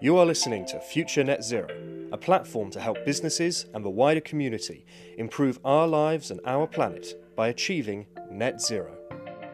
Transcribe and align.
You 0.00 0.16
are 0.16 0.24
listening 0.24 0.64
to 0.66 0.78
Future 0.78 1.24
Net 1.24 1.42
Zero, 1.42 1.68
a 2.12 2.16
platform 2.16 2.70
to 2.70 2.80
help 2.80 3.04
businesses 3.04 3.66
and 3.74 3.84
the 3.84 3.90
wider 3.90 4.20
community 4.20 4.86
improve 5.16 5.58
our 5.64 5.88
lives 5.88 6.30
and 6.30 6.40
our 6.44 6.66
planet 6.68 7.20
by 7.34 7.48
achieving 7.48 8.06
net 8.30 8.60
zero. 8.60 8.96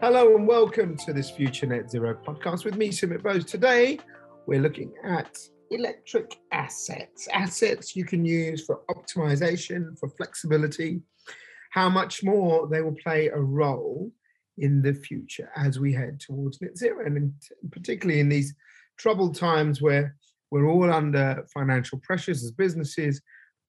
Hello 0.03 0.37
and 0.37 0.47
welcome 0.47 0.99
to 0.99 1.15
this 1.15 1.31
Future 1.31 1.67
Net 1.67 1.91
Zero 1.91 2.15
podcast 2.27 2.65
with 2.65 2.77
me, 2.77 2.91
Sumit 2.91 3.23
Bose. 3.23 3.45
Today, 3.45 3.99
we're 4.47 4.61
looking 4.61 4.93
at 5.03 5.39
electric 5.71 6.37
assets, 6.53 7.27
assets 7.33 7.97
you 7.97 8.05
can 8.05 8.25
use 8.25 8.67
for 8.67 8.83
optimization, 8.91 9.99
for 9.99 10.11
flexibility, 10.11 11.01
how 11.71 11.89
much 11.89 12.23
more 12.23 12.69
they 12.69 12.83
will 12.83 12.97
play 13.03 13.29
a 13.29 13.41
role 13.41 14.13
in 14.59 14.83
the 14.83 14.95
future 14.95 15.51
as 15.57 15.81
we 15.81 15.93
head 15.93 16.21
towards 16.21 16.61
net 16.61 16.77
zero, 16.77 17.05
and 17.07 17.33
particularly 17.71 18.21
in 18.21 18.29
these 18.29 18.55
troubled 18.99 19.37
times 19.37 19.81
where 19.81 20.17
we're 20.51 20.67
all 20.67 20.93
under 20.93 21.45
financial 21.53 21.99
pressures 22.03 22.45
as 22.45 22.51
businesses. 22.53 23.21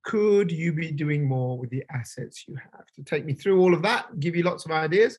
Could 0.04 0.52
you 0.52 0.72
be 0.72 0.92
doing 0.92 1.28
more 1.28 1.58
with 1.58 1.72
the 1.72 1.84
assets 1.92 2.46
you 2.48 2.56
have? 2.56 2.86
To 2.96 3.04
take 3.04 3.26
me 3.26 3.34
through 3.34 3.60
all 3.60 3.74
of 3.74 3.82
that, 3.82 4.20
give 4.20 4.36
you 4.36 4.44
lots 4.44 4.66
of 4.66 4.72
ideas, 4.72 5.18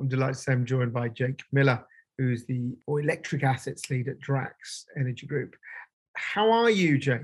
I'm 0.00 0.08
delighted 0.08 0.36
to 0.36 0.40
say 0.40 0.52
I'm 0.52 0.64
joined 0.64 0.92
by 0.92 1.08
Jake 1.08 1.42
Miller, 1.52 1.84
who's 2.18 2.46
the 2.46 2.76
electric 2.88 3.44
assets 3.44 3.90
lead 3.90 4.08
at 4.08 4.20
Drax 4.20 4.86
Energy 4.96 5.26
Group. 5.26 5.54
How 6.16 6.50
are 6.50 6.70
you, 6.70 6.98
Jake? 6.98 7.20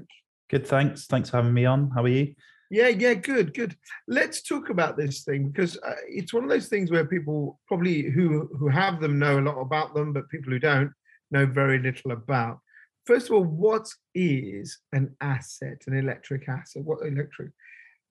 Good, 0.50 0.66
thanks. 0.66 1.06
Thanks 1.06 1.30
for 1.30 1.38
having 1.38 1.54
me 1.54 1.64
on. 1.64 1.90
How 1.94 2.04
are 2.04 2.08
you? 2.08 2.34
Yeah, 2.70 2.88
yeah, 2.88 3.14
good, 3.14 3.54
good. 3.54 3.74
Let's 4.06 4.42
talk 4.42 4.68
about 4.68 4.98
this 4.98 5.24
thing 5.24 5.48
because 5.48 5.78
uh, 5.78 5.94
it's 6.06 6.34
one 6.34 6.44
of 6.44 6.50
those 6.50 6.68
things 6.68 6.90
where 6.90 7.06
people 7.06 7.58
probably 7.66 8.02
who 8.02 8.50
who 8.58 8.68
have 8.68 9.00
them 9.00 9.18
know 9.18 9.38
a 9.38 9.40
lot 9.40 9.58
about 9.58 9.94
them, 9.94 10.12
but 10.12 10.28
people 10.28 10.52
who 10.52 10.58
don't 10.58 10.92
know 11.30 11.46
very 11.46 11.78
little 11.78 12.12
about. 12.12 12.60
First 13.06 13.26
of 13.26 13.36
all, 13.36 13.44
what 13.44 13.88
is 14.14 14.78
an 14.92 15.16
asset, 15.20 15.82
an 15.86 15.96
electric 15.96 16.48
asset? 16.48 16.84
What 16.84 17.06
electric 17.06 17.50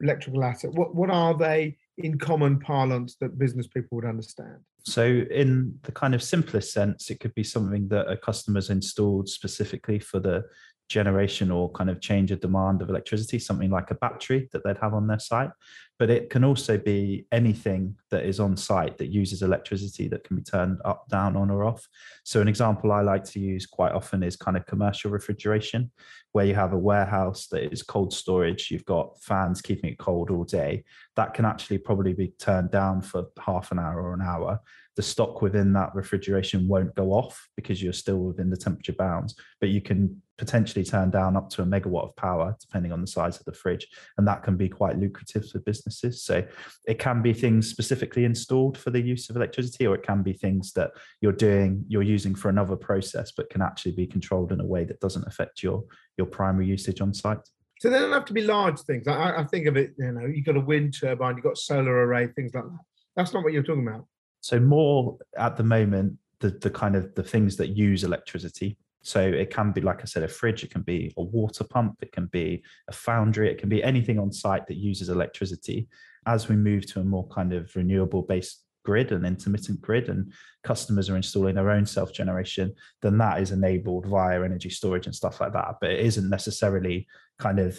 electrical 0.02 0.44
asset? 0.44 0.72
What 0.72 0.96
what 0.96 1.10
are 1.10 1.36
they 1.36 1.78
in 1.98 2.18
common 2.18 2.60
parlance 2.60 3.16
that 3.22 3.40
business 3.40 3.68
people 3.68 3.96
would 3.98 4.06
understand? 4.06 4.58
So, 4.84 5.04
in 5.04 5.78
the 5.84 5.92
kind 5.92 6.16
of 6.16 6.24
simplest 6.24 6.72
sense, 6.72 7.10
it 7.10 7.20
could 7.20 7.36
be 7.36 7.44
something 7.44 7.88
that 7.90 8.10
a 8.10 8.16
customer's 8.16 8.70
installed 8.70 9.28
specifically 9.28 10.00
for 10.00 10.20
the 10.20 10.46
generation 10.88 11.52
or 11.52 11.72
kind 11.72 11.90
of 11.90 12.02
change 12.02 12.32
of 12.32 12.40
demand 12.40 12.82
of 12.82 12.90
electricity, 12.90 13.40
something 13.40 13.70
like 13.70 13.92
a 13.92 13.96
battery 13.96 14.50
that 14.52 14.64
they'd 14.64 14.78
have 14.78 14.94
on 14.94 15.08
their 15.08 15.20
site. 15.20 15.50
But 16.00 16.10
it 16.10 16.30
can 16.30 16.44
also 16.44 16.78
be 16.78 17.26
anything 17.32 17.96
that 18.12 18.24
is 18.24 18.40
on 18.40 18.56
site 18.56 18.98
that 19.00 19.08
uses 19.08 19.42
electricity 19.42 20.08
that 20.10 20.24
can 20.24 20.36
be 20.36 20.44
turned 20.44 20.78
up, 20.86 21.10
down, 21.10 21.36
on, 21.36 21.50
or 21.50 21.64
off. 21.64 21.88
So, 22.24 22.40
an 22.40 22.48
example 22.48 22.92
I 22.92 23.02
like 23.02 23.24
to 23.26 23.40
use 23.40 23.66
quite 23.66 23.94
often 23.94 24.22
is 24.22 24.36
kind 24.36 24.56
of 24.56 24.66
commercial 24.68 25.10
refrigeration, 25.10 25.92
where 26.34 26.46
you 26.46 26.54
have 26.54 26.74
a 26.74 26.78
warehouse 26.78 27.48
that 27.48 27.72
is 27.72 27.82
cold 27.82 28.14
storage, 28.14 28.70
you've 28.70 28.86
got 28.86 29.20
fans 29.24 29.60
keeping 29.60 29.90
it 29.90 29.98
cold 29.98 30.30
all 30.30 30.44
day. 30.44 30.84
That 31.16 31.34
can 31.34 31.46
actually 31.46 31.80
probably 31.80 32.14
be 32.14 32.34
turned 32.38 32.70
down 32.70 33.02
for 33.02 33.26
half 33.40 33.72
an 33.72 33.80
hour 33.80 34.00
or 34.00 34.14
an 34.14 34.22
hour 34.22 34.62
the 34.98 35.04
stock 35.04 35.44
within 35.44 35.74
that 35.74 35.94
refrigeration 35.94 36.68
won't 36.68 36.94
go 36.96 37.14
off 37.14 37.48
because 37.56 37.82
you're 37.82 37.94
still 37.94 38.18
within 38.18 38.50
the 38.50 38.58
temperature 38.58 38.94
bounds, 38.94 39.36
but 39.62 39.70
you 39.70 39.80
can 39.80 40.20
potentially 40.40 40.84
turn 40.84 41.12
down 41.12 41.38
up 41.38 41.52
to 41.52 41.62
a 41.62 41.66
megawatt 41.66 42.04
of 42.04 42.16
power 42.16 42.56
depending 42.60 42.92
on 42.92 43.00
the 43.00 43.08
size 43.08 43.40
of 43.40 43.46
the 43.46 43.54
fridge. 43.54 43.88
And 44.18 44.28
that 44.28 44.42
can 44.42 44.58
be 44.58 44.68
quite 44.68 44.98
lucrative 44.98 45.48
for 45.48 45.60
businesses. 45.60 46.24
So 46.24 46.44
it 46.88 46.98
can 46.98 47.22
be 47.22 47.32
things 47.32 47.70
specifically 47.70 48.26
installed 48.26 48.76
for 48.76 48.90
the 48.90 49.00
use 49.00 49.30
of 49.30 49.36
electricity, 49.36 49.86
or 49.86 49.94
it 49.94 50.02
can 50.02 50.24
be 50.24 50.34
things 50.34 50.74
that 50.74 50.90
you're 51.22 51.32
doing, 51.32 51.86
you're 51.88 52.02
using 52.02 52.34
for 52.34 52.50
another 52.50 52.76
process, 52.76 53.32
but 53.32 53.52
can 53.52 53.62
actually 53.62 53.92
be 53.92 54.08
controlled 54.08 54.52
in 54.52 54.60
a 54.60 54.66
way 54.66 54.84
that 54.84 55.00
doesn't 55.00 55.28
affect 55.28 55.62
your, 55.62 55.84
your 56.18 56.28
primary 56.28 56.66
usage 56.66 57.02
on 57.02 57.14
site. 57.14 57.48
So 57.80 57.92
they 57.92 58.00
don't 58.00 58.12
have 58.12 58.26
to 58.26 58.34
be 58.34 58.42
large 58.42 58.80
things. 58.80 59.08
I, 59.08 59.42
I 59.42 59.44
think 59.44 59.68
of 59.68 59.78
it, 59.78 59.94
you 60.00 60.12
know, 60.12 60.26
you've 60.26 60.46
got 60.46 60.58
a 60.58 60.60
wind 60.62 60.96
turbine, 61.00 61.36
you've 61.36 61.44
got 61.44 61.60
solar 61.60 62.08
array, 62.08 62.26
things 62.36 62.56
like 62.56 62.64
that. 62.64 62.80
That's 63.16 63.32
not 63.32 63.44
what 63.44 63.54
you're 63.54 63.62
talking 63.62 63.88
about. 63.88 64.08
So 64.48 64.62
more 64.62 65.18
at 65.38 65.58
the 65.58 65.64
moment, 65.64 66.14
the 66.40 66.52
the 66.52 66.70
kind 66.70 66.96
of 66.96 67.14
the 67.16 67.28
things 67.34 67.58
that 67.58 67.76
use 67.76 68.06
electricity. 68.06 68.78
So 69.02 69.20
it 69.20 69.50
can 69.50 69.74
be, 69.74 69.82
like 69.82 70.00
I 70.02 70.06
said, 70.06 70.24
a 70.24 70.28
fridge. 70.30 70.64
It 70.64 70.72
can 70.72 70.84
be 70.84 71.14
a 71.18 71.22
water 71.22 71.66
pump. 71.66 71.98
It 72.02 72.14
can 72.14 72.28
be 72.28 72.64
a 72.88 72.94
foundry. 72.94 73.52
It 73.52 73.58
can 73.58 73.68
be 73.68 73.84
anything 73.84 74.18
on 74.18 74.32
site 74.32 74.66
that 74.68 74.78
uses 74.78 75.10
electricity. 75.10 75.90
As 76.26 76.48
we 76.48 76.56
move 76.56 76.86
to 76.94 77.02
a 77.02 77.04
more 77.04 77.28
kind 77.28 77.52
of 77.52 77.76
renewable 77.76 78.22
based 78.22 78.64
grid 78.86 79.12
and 79.12 79.26
intermittent 79.26 79.82
grid 79.82 80.08
and 80.08 80.32
customers 80.64 81.10
are 81.10 81.18
installing 81.18 81.56
their 81.56 81.72
own 81.72 81.86
self 81.86 82.14
generation 82.14 82.74
then 83.02 83.18
that 83.18 83.42
is 83.42 83.52
enabled 83.52 84.06
via 84.06 84.42
energy 84.42 84.70
storage 84.70 85.08
and 85.08 85.16
stuff 85.16 85.42
like 85.42 85.52
that 85.52 85.76
but 85.82 85.90
it 85.90 86.00
isn't 86.00 86.30
necessarily 86.30 87.06
kind 87.38 87.60
of 87.60 87.78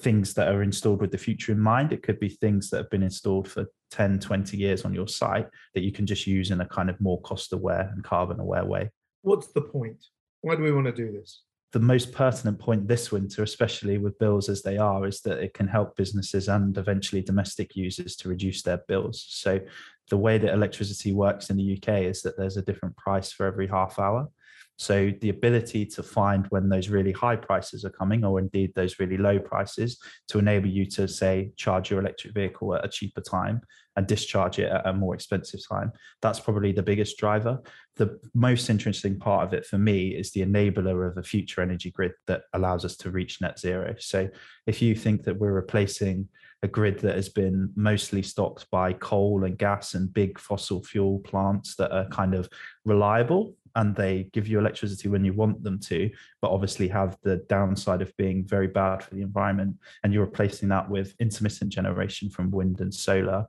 things 0.00 0.34
that 0.34 0.48
are 0.48 0.62
installed 0.62 1.00
with 1.00 1.10
the 1.10 1.18
future 1.18 1.52
in 1.52 1.60
mind. 1.60 1.92
It 1.92 2.02
could 2.02 2.20
be 2.20 2.28
things 2.28 2.70
that 2.70 2.78
have 2.78 2.90
been 2.90 3.02
installed 3.02 3.48
for 3.48 3.66
10, 3.90 4.20
20 4.20 4.56
years 4.56 4.84
on 4.84 4.94
your 4.94 5.08
site 5.08 5.48
that 5.74 5.82
you 5.82 5.92
can 5.92 6.06
just 6.06 6.26
use 6.26 6.50
in 6.50 6.60
a 6.60 6.66
kind 6.66 6.90
of 6.90 7.00
more 7.00 7.20
cost 7.22 7.52
aware 7.52 7.90
and 7.92 8.02
carbon 8.04 8.40
aware 8.40 8.64
way. 8.64 8.90
What's 9.22 9.48
the 9.48 9.62
point? 9.62 10.04
Why 10.40 10.56
do 10.56 10.62
we 10.62 10.72
want 10.72 10.86
to 10.86 10.92
do 10.92 11.12
this? 11.12 11.42
The 11.72 11.80
most 11.80 12.12
pertinent 12.12 12.58
point 12.58 12.88
this 12.88 13.10
winter, 13.10 13.42
especially 13.42 13.98
with 13.98 14.18
bills 14.18 14.48
as 14.48 14.62
they 14.62 14.78
are, 14.78 15.06
is 15.06 15.20
that 15.22 15.40
it 15.40 15.52
can 15.52 15.66
help 15.66 15.96
businesses 15.96 16.48
and 16.48 16.76
eventually 16.78 17.22
domestic 17.22 17.74
users 17.74 18.16
to 18.16 18.28
reduce 18.28 18.62
their 18.62 18.78
bills. 18.88 19.26
So, 19.28 19.60
the 20.08 20.16
way 20.16 20.38
that 20.38 20.54
electricity 20.54 21.12
works 21.12 21.50
in 21.50 21.56
the 21.56 21.76
UK 21.76 22.02
is 22.02 22.22
that 22.22 22.38
there's 22.38 22.56
a 22.56 22.62
different 22.62 22.96
price 22.96 23.32
for 23.32 23.44
every 23.44 23.66
half 23.66 23.98
hour. 23.98 24.28
So 24.76 25.10
the 25.20 25.30
ability 25.30 25.86
to 25.86 26.02
find 26.02 26.46
when 26.50 26.68
those 26.68 26.88
really 26.88 27.12
high 27.12 27.36
prices 27.36 27.84
are 27.84 27.90
coming, 27.90 28.24
or 28.24 28.38
indeed 28.38 28.72
those 28.74 28.98
really 28.98 29.16
low 29.16 29.38
prices, 29.38 29.98
to 30.28 30.38
enable 30.38 30.68
you 30.68 30.86
to 30.90 31.08
say 31.08 31.52
charge 31.56 31.90
your 31.90 32.00
electric 32.00 32.34
vehicle 32.34 32.74
at 32.74 32.84
a 32.84 32.88
cheaper 32.88 33.20
time 33.20 33.62
and 33.96 34.06
discharge 34.06 34.58
it 34.58 34.70
at 34.70 34.86
a 34.86 34.92
more 34.92 35.14
expensive 35.14 35.60
time. 35.66 35.90
That's 36.20 36.40
probably 36.40 36.72
the 36.72 36.82
biggest 36.82 37.16
driver. 37.16 37.62
The 37.96 38.18
most 38.34 38.68
interesting 38.68 39.18
part 39.18 39.46
of 39.46 39.54
it 39.54 39.64
for 39.64 39.78
me 39.78 40.08
is 40.08 40.32
the 40.32 40.42
enabler 40.42 41.10
of 41.10 41.16
a 41.16 41.22
future 41.22 41.62
energy 41.62 41.90
grid 41.90 42.12
that 42.26 42.42
allows 42.52 42.84
us 42.84 42.96
to 42.98 43.10
reach 43.10 43.40
net 43.40 43.58
zero. 43.58 43.94
So 43.98 44.28
if 44.66 44.82
you 44.82 44.94
think 44.94 45.24
that 45.24 45.38
we're 45.38 45.52
replacing 45.52 46.28
a 46.62 46.68
grid 46.68 46.98
that 47.00 47.14
has 47.14 47.28
been 47.28 47.70
mostly 47.76 48.22
stocked 48.22 48.70
by 48.70 48.92
coal 48.92 49.44
and 49.44 49.56
gas 49.56 49.94
and 49.94 50.12
big 50.12 50.38
fossil 50.38 50.82
fuel 50.82 51.20
plants 51.20 51.76
that 51.76 51.92
are 51.92 52.08
kind 52.08 52.34
of 52.34 52.48
reliable 52.84 53.54
and 53.76 53.94
they 53.94 54.28
give 54.32 54.48
you 54.48 54.58
electricity 54.58 55.08
when 55.08 55.24
you 55.24 55.32
want 55.32 55.62
them 55.62 55.78
to, 55.78 56.10
but 56.42 56.50
obviously 56.50 56.88
have 56.88 57.16
the 57.22 57.36
downside 57.48 58.02
of 58.02 58.16
being 58.16 58.44
very 58.44 58.66
bad 58.66 59.04
for 59.04 59.14
the 59.14 59.22
environment. 59.22 59.76
And 60.02 60.12
you're 60.12 60.24
replacing 60.24 60.68
that 60.70 60.90
with 60.90 61.14
intermittent 61.20 61.70
generation 61.70 62.30
from 62.30 62.50
wind 62.50 62.80
and 62.80 62.92
solar 62.92 63.46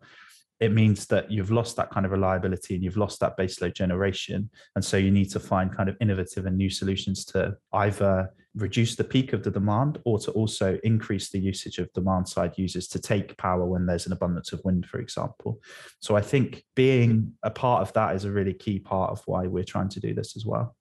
it 0.59 0.73
means 0.73 1.05
that 1.07 1.31
you've 1.31 1.51
lost 1.51 1.75
that 1.75 1.91
kind 1.91 2.05
of 2.05 2.11
reliability 2.11 2.75
and 2.75 2.83
you've 2.83 2.97
lost 2.97 3.19
that 3.19 3.38
baseload 3.38 3.75
generation. 3.75 4.49
And 4.75 4.83
so 4.83 4.97
you 4.97 5.11
need 5.11 5.29
to 5.31 5.39
find 5.39 5.75
kind 5.75 5.88
of 5.88 5.95
innovative 6.01 6.45
and 6.45 6.57
new 6.57 6.69
solutions 6.69 7.25
to 7.25 7.55
either 7.73 8.33
reduce 8.57 8.95
the 8.95 9.03
peak 9.03 9.34
of 9.34 9.44
the 9.44 9.51
demand 9.51 10.00
or 10.03 10.19
to 10.19 10.31
also 10.31 10.79
increase 10.84 11.29
the 11.29 11.40
usage 11.40 11.78
of 11.78 11.91
demand 11.94 12.28
side 12.28 12.53
users 12.57 12.88
to 12.90 13.00
take 13.00 13.38
power 13.38 13.66
when 13.66 13.85
there's 13.85 14.06
an 14.06 14.13
abundance 14.13 14.51
of 14.51 14.62
wind, 14.66 14.85
for 14.85 15.00
example. 15.00 15.59
So 16.00 16.16
I 16.16 16.22
think 16.22 16.63
being 16.75 17.34
a 17.44 17.50
part 17.50 17.81
of 17.81 17.94
that 17.94 18.16
is 18.16 18.25
a 18.25 18.31
really 18.31 18.53
key 18.53 18.79
part 18.79 19.12
of 19.12 19.22
why 19.25 19.47
we're 19.47 19.63
trying 19.63 19.90
to 19.90 20.00
do 20.00 20.13
this 20.13 20.35
as 20.35 20.45
well. 20.45 20.75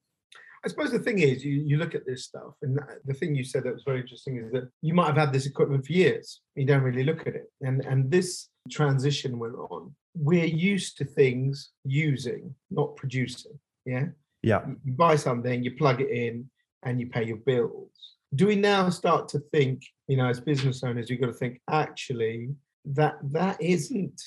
I 0.64 0.68
suppose 0.68 0.90
the 0.90 0.98
thing 0.98 1.20
is, 1.20 1.44
you, 1.44 1.62
you 1.64 1.76
look 1.76 1.94
at 1.94 2.06
this 2.06 2.24
stuff, 2.24 2.54
and 2.62 2.80
the 3.04 3.14
thing 3.14 3.36
you 3.36 3.44
said 3.44 3.62
that 3.64 3.74
was 3.74 3.84
very 3.86 4.00
interesting 4.00 4.38
is 4.38 4.50
that 4.50 4.68
you 4.82 4.94
might 4.94 5.06
have 5.06 5.16
had 5.16 5.32
this 5.32 5.46
equipment 5.46 5.86
for 5.86 5.92
years. 5.92 6.40
You 6.56 6.66
don't 6.66 6.82
really 6.82 7.04
look 7.04 7.20
at 7.20 7.36
it, 7.36 7.52
and 7.60 7.84
and 7.84 8.10
this 8.10 8.48
transition 8.68 9.38
we're 9.38 9.62
on, 9.68 9.94
we're 10.16 10.44
used 10.44 10.98
to 10.98 11.04
things 11.04 11.70
using, 11.84 12.52
not 12.70 12.96
producing. 12.96 13.52
Yeah. 13.84 14.06
Yeah. 14.42 14.62
You 14.84 14.92
buy 14.92 15.16
something, 15.16 15.62
you 15.62 15.72
plug 15.76 16.00
it 16.00 16.10
in, 16.10 16.48
and 16.84 17.00
you 17.00 17.08
pay 17.08 17.24
your 17.24 17.38
bills. 17.38 17.90
Do 18.34 18.46
we 18.46 18.56
now 18.56 18.90
start 18.90 19.28
to 19.30 19.40
think, 19.52 19.82
you 20.08 20.16
know, 20.16 20.26
as 20.26 20.40
business 20.40 20.82
owners, 20.82 21.08
you've 21.08 21.20
got 21.20 21.28
to 21.28 21.32
think 21.32 21.60
actually 21.70 22.54
that 22.84 23.16
that 23.22 23.60
isn't 23.60 24.20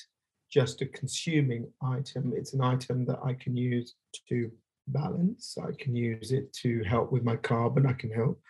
just 0.50 0.82
a 0.82 0.86
consuming 0.86 1.70
item. 1.82 2.32
It's 2.34 2.54
an 2.54 2.62
item 2.62 3.06
that 3.06 3.20
I 3.24 3.34
can 3.34 3.56
use 3.56 3.94
to 4.28 4.50
balance. 4.88 5.56
I 5.62 5.72
can 5.78 5.94
use 5.94 6.32
it 6.32 6.52
to 6.54 6.82
help 6.84 7.12
with 7.12 7.22
my 7.22 7.36
carbon. 7.36 7.86
I 7.86 7.92
can 7.92 8.10
help 8.10 8.40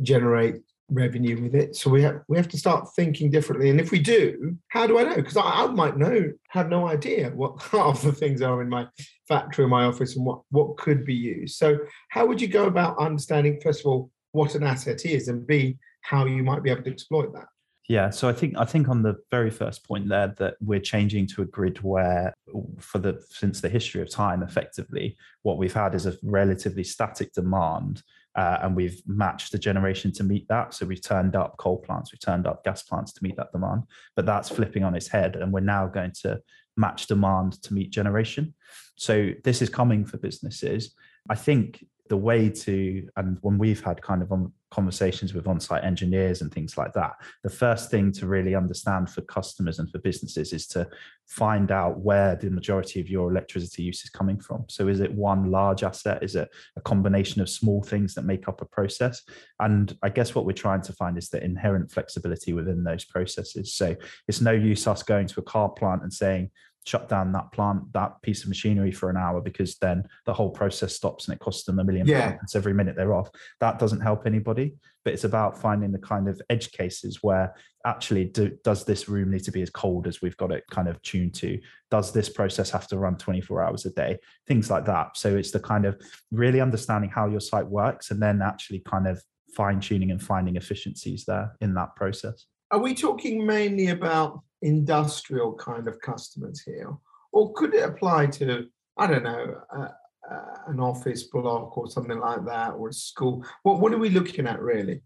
generate 0.00 0.62
revenue 0.92 1.40
with 1.42 1.54
it. 1.54 1.74
So 1.74 1.90
we 1.90 2.02
have 2.02 2.20
we 2.28 2.36
have 2.36 2.48
to 2.48 2.58
start 2.58 2.88
thinking 2.94 3.30
differently. 3.30 3.70
And 3.70 3.80
if 3.80 3.90
we 3.90 3.98
do, 3.98 4.56
how 4.68 4.86
do 4.86 4.98
I 4.98 5.04
know? 5.04 5.16
Because 5.16 5.36
I, 5.36 5.42
I, 5.42 5.66
might 5.66 5.96
know, 5.96 6.32
have 6.50 6.68
no 6.68 6.86
idea 6.86 7.30
what 7.30 7.60
half 7.72 8.02
the 8.02 8.12
things 8.12 8.42
are 8.42 8.62
in 8.62 8.68
my 8.68 8.86
factory, 9.28 9.64
or 9.64 9.68
my 9.68 9.84
office, 9.84 10.16
and 10.16 10.24
what 10.24 10.42
what 10.50 10.76
could 10.76 11.04
be 11.04 11.14
used. 11.14 11.56
So 11.56 11.78
how 12.10 12.26
would 12.26 12.40
you 12.40 12.48
go 12.48 12.66
about 12.66 12.98
understanding, 12.98 13.60
first 13.62 13.80
of 13.80 13.86
all, 13.86 14.10
what 14.32 14.54
an 14.54 14.62
asset 14.62 15.04
is, 15.04 15.28
and 15.28 15.46
b 15.46 15.78
how 16.02 16.26
you 16.26 16.42
might 16.42 16.62
be 16.62 16.70
able 16.70 16.82
to 16.82 16.90
exploit 16.90 17.32
that? 17.34 17.46
Yeah, 17.88 18.10
so 18.10 18.28
I 18.28 18.32
think 18.32 18.54
I 18.56 18.64
think 18.64 18.88
on 18.88 19.02
the 19.02 19.16
very 19.30 19.50
first 19.50 19.86
point 19.86 20.08
there 20.08 20.34
that 20.38 20.54
we're 20.60 20.80
changing 20.80 21.26
to 21.28 21.42
a 21.42 21.46
grid 21.46 21.82
where 21.82 22.32
for 22.78 22.98
the 22.98 23.20
since 23.28 23.60
the 23.60 23.68
history 23.68 24.00
of 24.00 24.10
time 24.10 24.42
effectively 24.42 25.16
what 25.42 25.58
we've 25.58 25.72
had 25.72 25.94
is 25.94 26.06
a 26.06 26.16
relatively 26.22 26.84
static 26.84 27.32
demand 27.32 28.02
uh, 28.34 28.58
and 28.62 28.74
we've 28.74 29.02
matched 29.06 29.52
the 29.52 29.58
generation 29.58 30.12
to 30.12 30.24
meet 30.24 30.48
that. 30.48 30.74
So 30.74 30.86
we've 30.86 31.02
turned 31.02 31.36
up 31.36 31.56
coal 31.58 31.78
plants, 31.78 32.12
we've 32.12 32.20
turned 32.20 32.46
up 32.46 32.64
gas 32.64 32.82
plants 32.82 33.12
to 33.14 33.22
meet 33.22 33.36
that 33.36 33.52
demand, 33.52 33.82
but 34.16 34.26
that's 34.26 34.48
flipping 34.48 34.84
on 34.84 34.94
its 34.94 35.08
head, 35.08 35.36
and 35.36 35.52
we're 35.52 35.60
now 35.60 35.86
going 35.86 36.12
to 36.22 36.40
match 36.76 37.06
demand 37.06 37.62
to 37.62 37.74
meet 37.74 37.90
generation. 37.90 38.54
So 38.96 39.30
this 39.44 39.62
is 39.62 39.68
coming 39.68 40.04
for 40.04 40.16
businesses. 40.18 40.94
I 41.28 41.34
think 41.34 41.84
the 42.08 42.16
way 42.16 42.48
to 42.48 43.08
and 43.16 43.38
when 43.40 43.58
we've 43.58 43.82
had 43.82 44.02
kind 44.02 44.22
of 44.22 44.32
on 44.32 44.52
conversations 44.70 45.34
with 45.34 45.46
on-site 45.46 45.84
engineers 45.84 46.40
and 46.40 46.52
things 46.52 46.76
like 46.76 46.92
that 46.94 47.12
the 47.42 47.50
first 47.50 47.90
thing 47.90 48.10
to 48.10 48.26
really 48.26 48.54
understand 48.54 49.08
for 49.08 49.20
customers 49.22 49.78
and 49.78 49.90
for 49.90 49.98
businesses 49.98 50.52
is 50.52 50.66
to 50.66 50.86
find 51.32 51.70
out 51.70 52.00
where 52.00 52.36
the 52.36 52.50
majority 52.50 53.00
of 53.00 53.08
your 53.08 53.30
electricity 53.30 53.82
use 53.82 54.04
is 54.04 54.10
coming 54.10 54.38
from. 54.38 54.64
So 54.68 54.88
is 54.88 55.00
it 55.00 55.10
one 55.14 55.50
large 55.50 55.82
asset? 55.82 56.22
Is 56.22 56.36
it 56.36 56.50
a 56.76 56.80
combination 56.82 57.40
of 57.40 57.48
small 57.48 57.82
things 57.82 58.14
that 58.14 58.26
make 58.26 58.48
up 58.48 58.60
a 58.60 58.66
process? 58.66 59.22
And 59.58 59.96
i 60.02 60.10
guess 60.10 60.34
what 60.34 60.44
we're 60.44 60.52
trying 60.52 60.82
to 60.82 60.92
find 60.92 61.16
is 61.16 61.30
the 61.30 61.42
inherent 61.42 61.90
flexibility 61.90 62.52
within 62.52 62.84
those 62.84 63.04
processes. 63.06 63.72
So 63.74 63.96
it's 64.28 64.42
no 64.42 64.52
use 64.52 64.86
us 64.86 65.02
going 65.02 65.26
to 65.28 65.40
a 65.40 65.44
car 65.44 65.70
plant 65.70 66.02
and 66.02 66.12
saying 66.12 66.50
shut 66.84 67.08
down 67.08 67.32
that 67.32 67.52
plant, 67.52 67.92
that 67.92 68.20
piece 68.22 68.42
of 68.42 68.48
machinery 68.48 68.90
for 68.90 69.08
an 69.08 69.16
hour 69.16 69.40
because 69.40 69.76
then 69.76 70.04
the 70.26 70.34
whole 70.34 70.50
process 70.50 70.94
stops 70.94 71.26
and 71.26 71.34
it 71.34 71.40
costs 71.40 71.64
them 71.64 71.78
a 71.78 71.84
million 71.84 72.06
yeah. 72.06 72.32
pounds 72.32 72.56
every 72.56 72.74
minute 72.74 72.96
they're 72.96 73.14
off. 73.14 73.30
That 73.60 73.78
doesn't 73.78 74.00
help 74.00 74.26
anybody. 74.26 74.74
But 75.04 75.14
it's 75.14 75.24
about 75.24 75.58
finding 75.58 75.92
the 75.92 75.98
kind 75.98 76.28
of 76.28 76.40
edge 76.48 76.70
cases 76.72 77.22
where 77.22 77.54
actually 77.84 78.26
do, 78.26 78.56
does 78.62 78.84
this 78.84 79.08
room 79.08 79.30
need 79.30 79.44
to 79.44 79.50
be 79.50 79.62
as 79.62 79.70
cold 79.70 80.06
as 80.06 80.22
we've 80.22 80.36
got 80.36 80.52
it 80.52 80.64
kind 80.70 80.88
of 80.88 81.00
tuned 81.02 81.34
to? 81.34 81.60
Does 81.90 82.12
this 82.12 82.28
process 82.28 82.70
have 82.70 82.86
to 82.88 82.98
run 82.98 83.16
24 83.16 83.62
hours 83.62 83.86
a 83.86 83.90
day? 83.90 84.18
Things 84.46 84.70
like 84.70 84.84
that. 84.86 85.16
So 85.16 85.36
it's 85.36 85.50
the 85.50 85.60
kind 85.60 85.86
of 85.86 86.00
really 86.30 86.60
understanding 86.60 87.10
how 87.10 87.28
your 87.28 87.40
site 87.40 87.66
works 87.66 88.10
and 88.10 88.22
then 88.22 88.42
actually 88.42 88.80
kind 88.80 89.06
of 89.06 89.22
fine 89.54 89.80
tuning 89.80 90.10
and 90.10 90.22
finding 90.22 90.56
efficiencies 90.56 91.24
there 91.24 91.52
in 91.60 91.74
that 91.74 91.94
process. 91.96 92.46
Are 92.70 92.78
we 92.78 92.94
talking 92.94 93.44
mainly 93.44 93.88
about 93.88 94.40
industrial 94.62 95.54
kind 95.54 95.88
of 95.88 96.00
customers 96.00 96.62
here, 96.64 96.90
or 97.32 97.52
could 97.52 97.74
it 97.74 97.88
apply 97.88 98.26
to 98.26 98.66
I 98.96 99.06
don't 99.06 99.24
know 99.24 99.60
uh, 99.74 99.88
uh, 100.30 100.54
an 100.68 100.80
office 100.80 101.24
block 101.24 101.76
or 101.76 101.90
something 101.90 102.18
like 102.18 102.44
that, 102.46 102.70
or 102.74 102.88
a 102.88 102.92
school? 102.92 103.44
What 103.62 103.80
what 103.80 103.92
are 103.92 103.98
we 103.98 104.10
looking 104.10 104.46
at 104.46 104.60
really? 104.60 105.02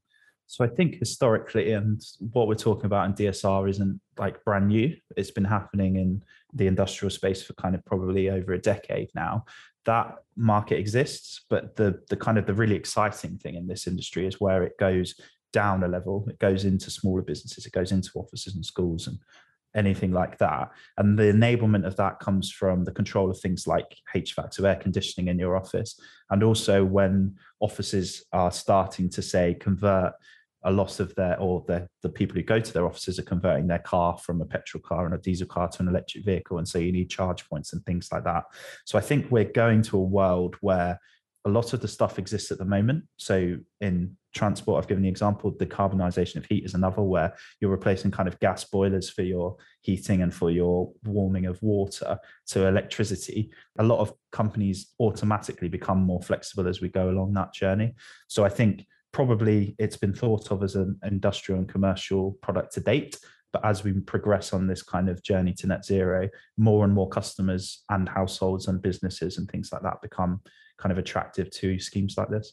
So 0.49 0.65
I 0.65 0.69
think 0.69 0.97
historically, 0.97 1.73
and 1.73 2.01
what 2.33 2.47
we're 2.47 2.55
talking 2.55 2.87
about 2.87 3.07
in 3.07 3.15
DSR 3.15 3.69
isn't 3.69 4.01
like 4.17 4.45
brand 4.45 4.69
new. 4.69 4.97
It's 5.17 5.33
been 5.33 5.45
happening 5.45 5.97
in 5.97 6.23
the 6.53 6.69
industrial 6.69 7.11
space 7.11 7.43
for 7.43 7.53
kind 7.55 7.75
of 7.75 7.85
probably 7.85 8.31
over 8.31 8.53
a 8.53 8.59
decade 8.59 9.11
now. 9.15 9.45
That 9.87 10.15
market 10.37 10.79
exists, 10.79 11.45
but 11.51 11.77
the 11.77 12.01
the 12.09 12.17
kind 12.17 12.39
of 12.39 12.47
the 12.47 12.55
really 12.55 12.77
exciting 12.77 13.39
thing 13.39 13.57
in 13.57 13.67
this 13.67 13.87
industry 13.87 14.27
is 14.27 14.41
where 14.41 14.63
it 14.63 14.79
goes 14.79 15.15
down 15.53 15.83
a 15.83 15.89
level. 15.89 16.27
It 16.29 16.39
goes 16.39 16.65
into 16.65 16.91
smaller 16.91 17.23
businesses, 17.23 17.67
it 17.67 17.73
goes 17.73 17.91
into 17.91 18.11
offices 18.15 18.55
and 18.55 18.65
schools 18.65 19.07
and 19.07 19.19
anything 19.77 20.11
like 20.11 20.39
that. 20.39 20.71
And 20.97 21.19
the 21.19 21.25
enablement 21.25 21.87
of 21.87 21.97
that 21.97 22.19
comes 22.19 22.51
from 22.51 22.85
the 22.85 22.93
control 22.93 23.31
of 23.31 23.39
things 23.39 23.67
like 23.67 23.97
HVAC, 24.15 24.55
so 24.55 24.65
air 24.65 24.77
conditioning 24.77 25.29
in 25.29 25.39
your 25.39 25.57
office. 25.57 26.01
And 26.31 26.43
also 26.43 26.85
when 26.85 27.37
offices 27.61 28.25
are 28.33 28.51
starting 28.51 29.09
to 29.11 29.23
say 29.23 29.55
convert 29.55 30.15
a 30.65 30.71
loss 30.71 30.99
of 30.99 31.15
their 31.15 31.39
or 31.39 31.65
the, 31.69 31.89
the 32.03 32.09
people 32.09 32.35
who 32.35 32.43
go 32.43 32.59
to 32.59 32.73
their 32.73 32.87
offices 32.87 33.19
are 33.21 33.25
converting 33.25 33.69
their 33.69 33.79
car 33.79 34.19
from 34.19 34.41
a 34.41 34.45
petrol 34.45 34.83
car 34.83 35.07
and 35.07 35.15
a 35.15 35.19
diesel 35.19 35.47
car 35.47 35.69
to 35.69 35.83
an 35.83 35.89
electric 35.89 36.25
vehicle. 36.25 36.59
And 36.59 36.67
so 36.67 36.79
you 36.79 36.91
need 36.91 37.09
charge 37.09 37.49
points 37.49 37.73
and 37.73 37.85
things 37.85 38.09
like 38.11 38.25
that. 38.25 38.45
So 38.85 38.99
I 38.99 39.01
think 39.01 39.31
we're 39.31 39.45
going 39.45 39.83
to 39.83 39.99
a 39.99 40.03
world 40.03 40.57
where 40.61 40.99
a 41.45 41.49
lot 41.49 41.73
of 41.73 41.81
the 41.81 41.89
stuff 41.89 42.19
exists 42.19 42.51
at 42.51 42.59
the 42.59 42.65
moment. 42.65 43.05
So 43.17 43.59
in 43.81 44.17
transport, 44.37 44.83
I've 44.83 44.89
given 44.89 45.03
the 45.03 45.09
example, 45.09 45.53
decarbonization 45.53 46.37
of 46.37 46.47
heat 46.47 46.65
is 46.65 46.75
another 46.75 47.03
where 47.03 47.35
you're 47.61 47.71
replacing 47.71 48.11
kind 48.11 48.29
of 48.29 48.39
gas 48.39 48.65
boilers 48.65 49.11
for 49.11 49.23
your 49.23 49.57
heating 49.81 50.23
and 50.23 50.33
for 50.33 50.51
your 50.51 50.93
warming 51.05 51.47
of 51.47 51.61
water 51.63 52.19
to 52.49 52.67
electricity. 52.67 53.51
A 53.79 53.83
lot 53.83 54.01
of 54.01 54.13
companies 54.31 54.93
automatically 55.01 55.69
become 55.69 55.99
more 55.99 56.23
flexible 56.23 56.69
as 56.69 56.81
we 56.81 56.89
go 56.89 57.11
along 57.11 57.33
that 57.35 57.53
journey. 57.53 57.95
So 58.29 58.45
I 58.45 58.49
think 58.49 58.87
probably 59.13 59.75
it's 59.79 59.97
been 59.97 60.13
thought 60.13 60.51
of 60.51 60.63
as 60.63 60.77
an 60.77 60.99
industrial 61.03 61.59
and 61.59 61.69
commercial 61.69 62.33
product 62.43 62.75
to 62.75 62.81
date. 62.81 63.19
But 63.53 63.65
as 63.65 63.83
we 63.83 63.93
progress 64.01 64.53
on 64.53 64.67
this 64.67 64.83
kind 64.83 65.09
of 65.09 65.23
journey 65.23 65.55
to 65.55 65.67
net 65.67 65.85
zero, 65.85 66.29
more 66.59 66.85
and 66.85 66.93
more 66.93 67.09
customers 67.09 67.85
and 67.89 68.09
households 68.09 68.69
and 68.69 68.83
businesses 68.83 69.39
and 69.39 69.51
things 69.51 69.71
like 69.73 69.83
that 69.83 70.03
become 70.03 70.43
kind 70.77 70.93
of 70.93 70.99
attractive 70.99 71.51
to 71.51 71.79
schemes 71.79 72.19
like 72.19 72.29
this? 72.29 72.53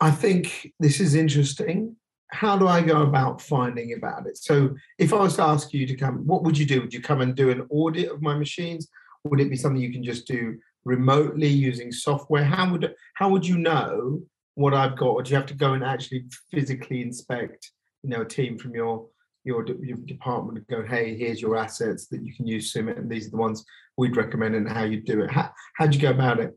I 0.00 0.10
think 0.10 0.72
this 0.80 1.00
is 1.00 1.14
interesting. 1.14 1.96
How 2.30 2.58
do 2.58 2.66
I 2.66 2.80
go 2.80 3.02
about 3.02 3.40
finding 3.40 3.94
about 3.96 4.26
it? 4.26 4.36
So, 4.36 4.74
if 4.98 5.12
I 5.12 5.18
was 5.18 5.36
to 5.36 5.42
ask 5.44 5.72
you 5.72 5.86
to 5.86 5.94
come, 5.94 6.26
what 6.26 6.42
would 6.42 6.58
you 6.58 6.66
do? 6.66 6.80
Would 6.80 6.92
you 6.92 7.00
come 7.00 7.20
and 7.20 7.34
do 7.34 7.50
an 7.50 7.66
audit 7.70 8.10
of 8.10 8.22
my 8.22 8.36
machines? 8.36 8.88
Would 9.24 9.40
it 9.40 9.50
be 9.50 9.56
something 9.56 9.80
you 9.80 9.92
can 9.92 10.02
just 10.02 10.26
do 10.26 10.58
remotely 10.84 11.48
using 11.48 11.92
software? 11.92 12.44
How 12.44 12.70
would 12.72 12.94
how 13.14 13.28
would 13.28 13.46
you 13.46 13.58
know 13.58 14.20
what 14.54 14.74
I've 14.74 14.96
got, 14.96 15.10
or 15.10 15.22
do 15.22 15.30
you 15.30 15.36
have 15.36 15.46
to 15.46 15.54
go 15.54 15.74
and 15.74 15.84
actually 15.84 16.24
physically 16.50 17.02
inspect? 17.02 17.70
You 18.02 18.10
know, 18.10 18.22
a 18.22 18.26
team 18.26 18.58
from 18.58 18.74
your 18.74 19.06
your, 19.44 19.64
your 19.82 19.98
department 19.98 20.58
and 20.58 20.66
go, 20.66 20.82
hey, 20.82 21.16
here's 21.16 21.40
your 21.40 21.56
assets 21.56 22.06
that 22.08 22.22
you 22.22 22.34
can 22.34 22.46
use 22.46 22.72
Sumit, 22.72 22.98
and 22.98 23.10
these 23.10 23.26
are 23.26 23.30
the 23.30 23.36
ones 23.36 23.62
we'd 23.98 24.16
recommend 24.16 24.54
and 24.54 24.68
how 24.68 24.84
you 24.84 25.00
do 25.00 25.22
it. 25.22 25.30
How 25.30 25.50
how'd 25.76 25.94
you 25.94 26.00
go 26.00 26.10
about 26.10 26.40
it? 26.40 26.56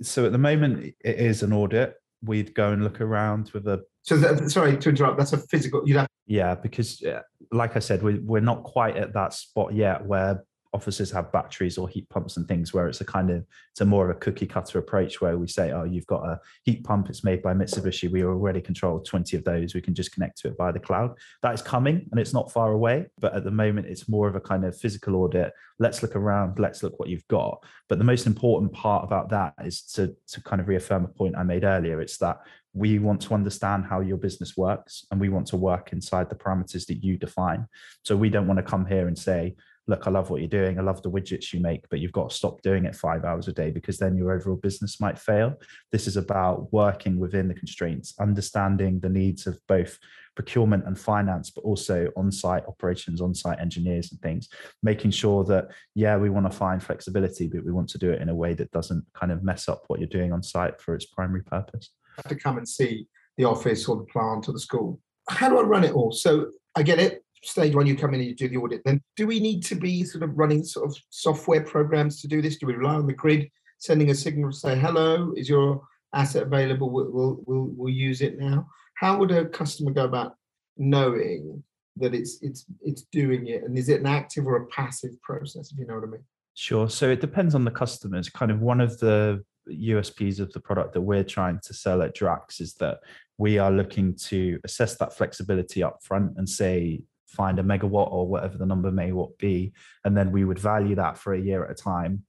so 0.00 0.24
at 0.24 0.32
the 0.32 0.38
moment 0.38 0.94
it 1.04 1.18
is 1.18 1.42
an 1.42 1.52
audit. 1.52 1.94
We'd 2.24 2.54
go 2.54 2.72
and 2.72 2.84
look 2.84 3.00
around 3.00 3.50
with 3.52 3.66
a. 3.66 3.82
So 4.02 4.16
that, 4.16 4.50
sorry 4.50 4.76
to 4.76 4.88
interrupt. 4.88 5.18
That's 5.18 5.32
a 5.32 5.38
physical. 5.38 5.82
You 5.86 5.98
have. 5.98 6.08
Yeah, 6.26 6.54
because 6.54 7.02
uh, 7.02 7.22
like 7.50 7.76
I 7.76 7.80
said, 7.80 8.02
we 8.02 8.18
we're 8.20 8.40
not 8.40 8.62
quite 8.62 8.96
at 8.96 9.12
that 9.14 9.34
spot 9.34 9.74
yet 9.74 10.04
where 10.06 10.44
offices 10.72 11.10
have 11.10 11.32
batteries 11.32 11.76
or 11.76 11.88
heat 11.88 12.08
pumps 12.08 12.36
and 12.36 12.48
things 12.48 12.72
where 12.72 12.88
it's 12.88 13.00
a 13.00 13.04
kind 13.04 13.30
of 13.30 13.44
it's 13.70 13.80
a 13.80 13.84
more 13.84 14.08
of 14.08 14.16
a 14.16 14.18
cookie 14.18 14.46
cutter 14.46 14.78
approach 14.78 15.20
where 15.20 15.36
we 15.36 15.46
say 15.46 15.70
oh 15.70 15.84
you've 15.84 16.06
got 16.06 16.24
a 16.26 16.40
heat 16.64 16.82
pump 16.82 17.08
it's 17.08 17.24
made 17.24 17.42
by 17.42 17.52
mitsubishi 17.52 18.10
we 18.10 18.24
already 18.24 18.60
control 18.60 19.00
20 19.00 19.36
of 19.36 19.44
those 19.44 19.74
we 19.74 19.80
can 19.80 19.94
just 19.94 20.12
connect 20.12 20.38
to 20.38 20.48
it 20.48 20.54
via 20.56 20.72
the 20.72 20.80
cloud. 20.80 21.16
That 21.42 21.54
is 21.54 21.62
coming 21.62 22.08
and 22.10 22.18
it's 22.18 22.32
not 22.32 22.52
far 22.52 22.72
away 22.72 23.06
but 23.18 23.34
at 23.34 23.44
the 23.44 23.50
moment 23.50 23.86
it's 23.86 24.08
more 24.08 24.28
of 24.28 24.34
a 24.34 24.40
kind 24.40 24.64
of 24.64 24.76
physical 24.76 25.16
audit. 25.16 25.52
Let's 25.78 26.02
look 26.02 26.16
around 26.16 26.58
let's 26.58 26.82
look 26.82 26.98
what 26.98 27.08
you've 27.08 27.28
got. 27.28 27.62
But 27.88 27.98
the 27.98 28.04
most 28.04 28.26
important 28.26 28.72
part 28.72 29.04
about 29.04 29.28
that 29.30 29.54
is 29.64 29.82
to 29.94 30.14
to 30.28 30.42
kind 30.42 30.60
of 30.60 30.68
reaffirm 30.68 31.04
a 31.04 31.08
point 31.08 31.36
i 31.36 31.42
made 31.42 31.64
earlier. 31.64 32.00
It's 32.00 32.18
that 32.18 32.40
we 32.74 32.98
want 32.98 33.20
to 33.20 33.34
understand 33.34 33.84
how 33.84 34.00
your 34.00 34.16
business 34.16 34.56
works 34.56 35.04
and 35.10 35.20
we 35.20 35.28
want 35.28 35.46
to 35.46 35.56
work 35.56 35.92
inside 35.92 36.30
the 36.30 36.34
parameters 36.34 36.86
that 36.86 37.04
you 37.04 37.18
define. 37.18 37.66
So 38.02 38.16
we 38.16 38.30
don't 38.30 38.46
want 38.46 38.58
to 38.58 38.62
come 38.62 38.86
here 38.86 39.08
and 39.08 39.18
say 39.18 39.56
look, 39.88 40.06
I 40.06 40.10
love 40.10 40.30
what 40.30 40.40
you're 40.40 40.48
doing. 40.48 40.78
I 40.78 40.82
love 40.82 41.02
the 41.02 41.10
widgets 41.10 41.52
you 41.52 41.60
make, 41.60 41.88
but 41.88 41.98
you've 41.98 42.12
got 42.12 42.30
to 42.30 42.36
stop 42.36 42.62
doing 42.62 42.84
it 42.84 42.94
five 42.94 43.24
hours 43.24 43.48
a 43.48 43.52
day 43.52 43.70
because 43.70 43.98
then 43.98 44.16
your 44.16 44.32
overall 44.32 44.56
business 44.56 45.00
might 45.00 45.18
fail. 45.18 45.54
This 45.90 46.06
is 46.06 46.16
about 46.16 46.72
working 46.72 47.18
within 47.18 47.48
the 47.48 47.54
constraints, 47.54 48.14
understanding 48.20 49.00
the 49.00 49.08
needs 49.08 49.46
of 49.46 49.58
both 49.66 49.98
procurement 50.34 50.86
and 50.86 50.98
finance, 50.98 51.50
but 51.50 51.62
also 51.62 52.10
on 52.16 52.30
site 52.30 52.64
operations, 52.66 53.20
on 53.20 53.34
site 53.34 53.58
engineers 53.60 54.12
and 54.12 54.20
things, 54.20 54.48
making 54.82 55.10
sure 55.10 55.44
that, 55.44 55.68
yeah, 55.94 56.16
we 56.16 56.30
want 56.30 56.50
to 56.50 56.56
find 56.56 56.82
flexibility, 56.82 57.48
but 57.48 57.64
we 57.64 57.72
want 57.72 57.88
to 57.88 57.98
do 57.98 58.10
it 58.10 58.22
in 58.22 58.28
a 58.28 58.34
way 58.34 58.54
that 58.54 58.70
doesn't 58.70 59.04
kind 59.14 59.32
of 59.32 59.42
mess 59.42 59.68
up 59.68 59.82
what 59.88 59.98
you're 59.98 60.08
doing 60.08 60.32
on 60.32 60.42
site 60.42 60.80
for 60.80 60.94
its 60.94 61.06
primary 61.06 61.42
purpose. 61.42 61.90
have 62.16 62.28
to 62.28 62.36
come 62.36 62.56
and 62.56 62.68
see 62.68 63.06
the 63.36 63.44
office 63.44 63.88
or 63.88 63.96
the 63.96 64.04
plant 64.04 64.48
or 64.48 64.52
the 64.52 64.60
school. 64.60 65.00
How 65.28 65.48
do 65.48 65.58
I 65.58 65.62
run 65.62 65.84
it 65.84 65.92
all? 65.92 66.12
So 66.12 66.48
I 66.74 66.82
get 66.82 66.98
it 66.98 67.21
stage 67.42 67.74
one 67.74 67.86
you 67.86 67.96
come 67.96 68.14
in 68.14 68.20
and 68.20 68.28
you 68.28 68.34
do 68.34 68.48
the 68.48 68.56
audit. 68.56 68.82
Then 68.84 69.00
do 69.16 69.26
we 69.26 69.40
need 69.40 69.62
to 69.64 69.74
be 69.74 70.04
sort 70.04 70.22
of 70.22 70.36
running 70.36 70.64
sort 70.64 70.88
of 70.88 70.96
software 71.10 71.62
programs 71.62 72.20
to 72.20 72.28
do 72.28 72.40
this? 72.40 72.56
Do 72.56 72.66
we 72.66 72.74
rely 72.74 72.94
on 72.94 73.06
the 73.06 73.12
grid 73.12 73.50
sending 73.78 74.10
a 74.10 74.14
signal 74.14 74.52
to 74.52 74.56
say 74.56 74.78
hello 74.78 75.32
is 75.36 75.48
your 75.48 75.82
asset 76.14 76.44
available? 76.44 76.90
We'll, 76.90 77.40
we'll, 77.46 77.70
we'll, 77.76 77.92
use 77.92 78.20
it 78.20 78.38
now. 78.38 78.66
How 78.94 79.18
would 79.18 79.30
a 79.32 79.46
customer 79.46 79.90
go 79.90 80.04
about 80.04 80.34
knowing 80.76 81.62
that 81.96 82.14
it's 82.14 82.38
it's 82.42 82.64
it's 82.82 83.02
doing 83.12 83.48
it? 83.48 83.64
And 83.64 83.76
is 83.76 83.88
it 83.88 84.00
an 84.00 84.06
active 84.06 84.46
or 84.46 84.56
a 84.56 84.66
passive 84.66 85.20
process 85.22 85.72
if 85.72 85.78
you 85.78 85.86
know 85.86 85.94
what 85.94 86.04
i 86.04 86.06
mean? 86.06 86.24
Sure. 86.54 86.88
So 86.88 87.10
it 87.10 87.20
depends 87.20 87.54
on 87.54 87.64
the 87.64 87.70
customers. 87.70 88.28
Kind 88.28 88.52
of 88.52 88.60
one 88.60 88.80
of 88.80 88.98
the 88.98 89.42
USPs 89.68 90.38
of 90.38 90.52
the 90.52 90.60
product 90.60 90.92
that 90.92 91.00
we're 91.00 91.24
trying 91.24 91.60
to 91.64 91.74
sell 91.74 92.02
at 92.02 92.14
Drax 92.14 92.60
is 92.60 92.74
that 92.74 92.98
we 93.38 93.58
are 93.58 93.70
looking 93.70 94.14
to 94.14 94.58
assess 94.64 94.96
that 94.98 95.16
flexibility 95.16 95.82
up 95.82 95.98
front 96.02 96.32
and 96.36 96.48
say 96.48 97.02
find 97.32 97.58
a 97.58 97.62
megawatt 97.62 98.12
or 98.12 98.26
whatever 98.26 98.58
the 98.58 98.66
number 98.66 98.90
may 98.90 99.12
be, 99.38 99.72
and 100.04 100.16
then 100.16 100.30
we 100.32 100.44
would 100.44 100.58
value 100.58 100.94
that 100.96 101.18
for 101.18 101.34
a 101.34 101.40
year 101.40 101.64
at 101.64 101.70
a 101.70 101.74
time. 101.74 102.24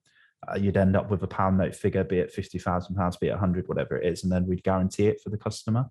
Uh, 0.48 0.57
you'd 0.57 0.75
end 0.75 0.95
up 0.95 1.10
with 1.10 1.24
a 1.24 1.27
pound 1.27 1.57
note 1.57 1.75
figure, 1.75 2.03
be 2.03 2.19
it 2.19 2.31
fifty 2.31 2.60
thousand 2.60 2.95
pounds, 2.95 3.17
be 3.17 3.27
it 3.27 3.38
hundred, 3.38 3.67
whatever 3.67 3.98
it 3.98 4.05
is, 4.05 4.24
and 4.24 4.31
then 4.31 4.45
we'd 4.45 4.63
guarantee 4.63 5.07
it 5.07 5.22
for 5.22 5.29
the 5.29 5.38
customer. 5.38 5.86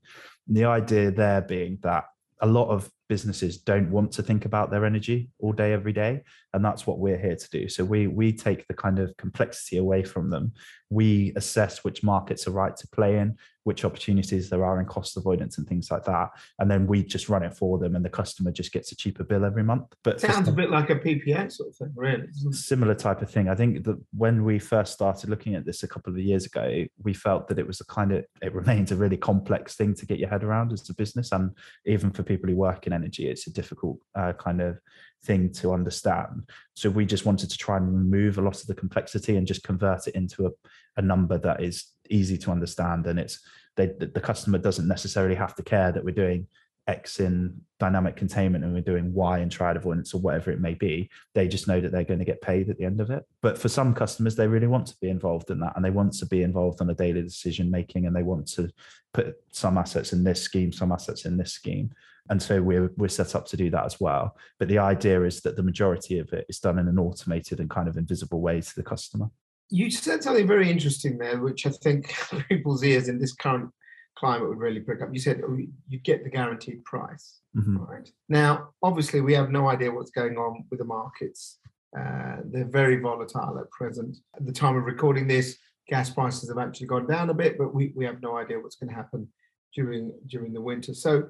And 0.47 0.57
the 0.57 0.65
idea 0.65 1.11
there 1.11 1.41
being 1.41 1.79
that 1.83 2.05
a 2.43 2.47
lot 2.47 2.69
of 2.69 2.91
businesses 3.09 3.59
don't 3.59 3.91
want 3.91 4.11
to 4.11 4.23
think 4.23 4.45
about 4.45 4.71
their 4.71 4.85
energy 4.85 5.31
all 5.39 5.53
day 5.53 5.73
every 5.73 5.93
day 5.93 6.23
and 6.53 6.65
that's 6.65 6.87
what 6.87 6.99
we're 6.99 7.19
here 7.19 7.37
to 7.37 7.51
do 7.51 7.69
so 7.69 7.85
we 7.85 8.07
we 8.07 8.33
take 8.33 8.67
the 8.67 8.75
kind 8.75 8.99
of 8.99 9.17
complexity 9.17 9.77
away 9.77 10.03
from 10.03 10.29
them 10.29 10.53
we 10.91 11.33
assess 11.37 11.85
which 11.85 12.03
markets 12.03 12.49
are 12.49 12.53
right 12.53 12.77
to 12.77 12.89
play 12.89 13.19
in 13.19 13.37
which 13.65 13.85
opportunities 13.85 14.51
there 14.51 14.65
are 14.65 14.81
in 14.81 14.87
cost 14.87 15.17
avoidance 15.17 15.59
and 15.59 15.69
things 15.69 15.91
like 15.91 16.05
that. 16.05 16.31
And 16.59 16.71
then 16.71 16.87
we 16.87 17.03
just 17.03 17.29
run 17.29 17.43
it 17.43 17.55
for 17.55 17.79
them 17.79 17.95
and 17.95 18.05
the 18.05 18.11
customer 18.11 18.51
just 18.51 18.73
gets 18.73 18.93
a 18.93 18.97
cheaper 18.97 19.25
bill 19.25 19.45
every 19.45 19.63
month. 19.63 19.87
But 20.03 20.21
sounds 20.21 20.49
a 20.49 20.53
bit 20.53 20.71
like 20.71 20.91
a 20.91 20.97
PPA 20.97 21.53
sort 21.53 21.71
of 21.71 21.77
thing, 21.77 21.93
really. 21.95 22.27
Similar 22.51 22.95
type 22.95 23.23
of 23.23 23.31
thing. 23.31 23.49
I 23.49 23.55
think 23.55 23.85
that 23.85 23.99
when 24.17 24.45
we 24.45 24.59
first 24.59 24.93
started 24.93 25.31
looking 25.31 25.55
at 25.55 25.65
this 25.65 25.83
a 25.83 25.89
couple 25.89 26.13
of 26.13 26.19
years 26.19 26.47
ago, 26.47 26.85
we 27.03 27.15
felt 27.15 27.49
that 27.49 27.59
it 27.59 27.67
was 27.67 27.81
a 27.81 27.87
kind 27.87 28.13
of 28.13 28.25
it 28.41 28.55
remains 28.55 28.93
a 28.93 28.97
really 28.97 29.17
complex 29.17 29.77
thing 29.77 29.95
to 29.95 30.07
get 30.07 30.19
your 30.19 30.29
head 30.29 30.45
around 30.45 30.73
as 30.73 30.89
a 30.91 30.95
business. 30.95 31.33
And 31.33 31.51
even 31.87 32.11
for 32.11 32.23
people 32.23 32.49
who 32.49 32.57
work 32.57 32.87
in 32.87 32.93
energy, 32.93 33.29
it's 33.29 33.47
a 33.47 33.53
difficult 33.53 33.99
uh, 34.15 34.33
kind 34.35 34.61
of 34.61 34.79
thing 35.25 35.53
to 35.53 35.73
understand. 35.73 36.49
So 36.75 36.91
we 36.91 37.07
just 37.07 37.25
wanted 37.25 37.51
to 37.51 37.59
try 37.59 37.77
and 37.77 37.87
remove 37.87 38.39
a 38.39 38.43
lot 38.43 38.61
of 38.61 38.67
the 38.67 38.75
complexity 38.75 39.37
and 39.37 39.47
just 39.47 39.63
convert 39.63 40.07
it 40.09 40.15
into 40.15 40.47
a, 40.47 40.51
a 40.97 41.03
number 41.03 41.39
that 41.39 41.63
is 41.63 41.87
easy 42.11 42.39
to 42.39 42.51
understand. 42.51 43.07
And 43.07 43.19
it's 43.19 43.41
they, 43.77 43.87
the 43.87 44.21
customer 44.21 44.59
doesn't 44.59 44.89
necessarily 44.89 45.35
have 45.35 45.55
to 45.57 45.63
care 45.63 45.93
that 45.93 46.05
we're 46.05 46.15
doing 46.15 46.47
X 46.87 47.21
in 47.21 47.61
dynamic 47.79 48.17
containment 48.17 48.65
and 48.65 48.75
we're 48.75 48.83
doing 48.83 49.13
Y 49.15 49.39
in 49.39 49.49
triad 49.49 49.77
avoidance 49.77 50.15
or 50.15 50.21
whatever 50.21 50.51
it 50.51 50.61
may 50.61 50.75
be. 50.75 51.09
They 51.35 51.47
just 51.47 51.69
know 51.69 51.81
that 51.81 51.93
they're 51.93 52.05
going 52.05 52.19
to 52.19 52.25
get 52.25 52.43
paid 52.43 52.69
at 52.69 52.77
the 52.77 52.85
end 52.85 53.01
of 53.01 53.11
it. 53.11 53.25
But 53.41 53.57
for 53.57 53.69
some 53.69 53.95
customers, 53.95 54.35
they 54.35 54.49
really 54.49 54.67
want 54.67 54.87
to 54.89 54.97
be 55.01 55.09
involved 55.09 55.51
in 55.51 55.61
that 55.61 55.75
and 55.77 55.85
they 55.85 55.91
want 55.91 56.13
to 56.15 56.27
be 56.27 56.43
involved 56.43 56.81
on 56.81 56.91
a 56.91 56.95
daily 56.95 57.23
decision 57.23 57.71
making 57.71 58.07
and 58.07 58.15
they 58.15 58.23
want 58.23 58.49
to 58.55 58.69
put 59.15 59.37
some 59.53 59.79
assets 59.79 60.13
in 60.13 60.25
this 60.25 60.43
scheme, 60.43 60.73
some 60.73 60.93
assets 60.93 61.25
in 61.25 61.37
this 61.37 61.53
scheme. 61.53 61.91
And 62.31 62.43
so 62.43 62.63
we're 62.63 62.91
we're 62.97 63.09
set 63.09 63.35
up 63.35 63.47
to 63.47 63.57
do 63.57 63.69
that 63.71 63.85
as 63.85 64.01
well. 64.01 64.37
But 64.59 64.69
the 64.69 64.79
idea 64.79 65.23
is 65.23 65.41
that 65.41 65.57
the 65.57 65.63
majority 65.63 66.19
of 66.19 66.33
it 66.33 66.47
is 66.49 66.61
done 66.61 66.79
in 66.79 66.89
an 66.89 66.99
automated 66.99 67.59
and 67.61 67.69
kind 67.69 67.89
of 67.89 67.97
invisible 67.97 68.41
way 68.41 68.61
to 68.61 68.75
the 68.77 68.83
customer. 68.83 69.29
You 69.73 69.91
said 69.91 70.23
something 70.23 70.47
very 70.47 70.71
interesting 70.71 71.19
there, 71.19 71.39
which 71.39 71.67
I 71.67 71.71
think 71.71 72.15
people's 72.49 72.85
ears 72.85 73.09
in 73.09 73.19
this 73.19 73.33
current 73.33 73.71
climate 74.17 74.49
would 74.49 74.59
really 74.59 74.81
pick 74.81 75.03
up. 75.03 75.09
You 75.13 75.21
said 75.21 75.43
oh, 75.47 75.57
you 75.89 75.99
get 75.99 76.25
the 76.25 76.31
guaranteed 76.31 76.85
price, 76.85 77.41
mm-hmm. 77.57 77.79
right? 77.79 78.09
Now, 78.29 78.69
obviously, 78.83 79.21
we 79.21 79.35
have 79.35 79.51
no 79.51 79.69
idea 79.69 79.91
what's 79.91 80.11
going 80.11 80.37
on 80.37 80.65
with 80.71 80.79
the 80.79 80.85
markets. 80.85 81.59
Uh, 81.99 82.37
they're 82.45 82.65
very 82.65 82.97
volatile 82.97 83.59
at 83.59 83.71
present. 83.71 84.17
At 84.37 84.47
the 84.47 84.53
time 84.53 84.77
of 84.77 84.85
recording 84.85 85.27
this, 85.27 85.59
gas 85.89 86.11
prices 86.11 86.49
have 86.49 86.59
actually 86.59 86.87
gone 86.87 87.07
down 87.07 87.31
a 87.31 87.35
bit, 87.35 87.59
but 87.59 87.75
we, 87.75 87.93
we 87.97 88.05
have 88.05 88.23
no 88.23 88.37
idea 88.37 88.61
what's 88.61 88.77
going 88.77 88.91
to 88.91 88.97
happen 88.97 89.29
during 89.75 90.13
during 90.27 90.53
the 90.53 90.61
winter. 90.61 90.95
So 90.95 91.29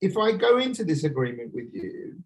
if 0.00 0.16
I 0.18 0.32
go 0.32 0.58
into 0.58 0.84
this 0.84 1.04
agreement 1.04 1.54
with 1.54 1.72
you, 1.72 2.16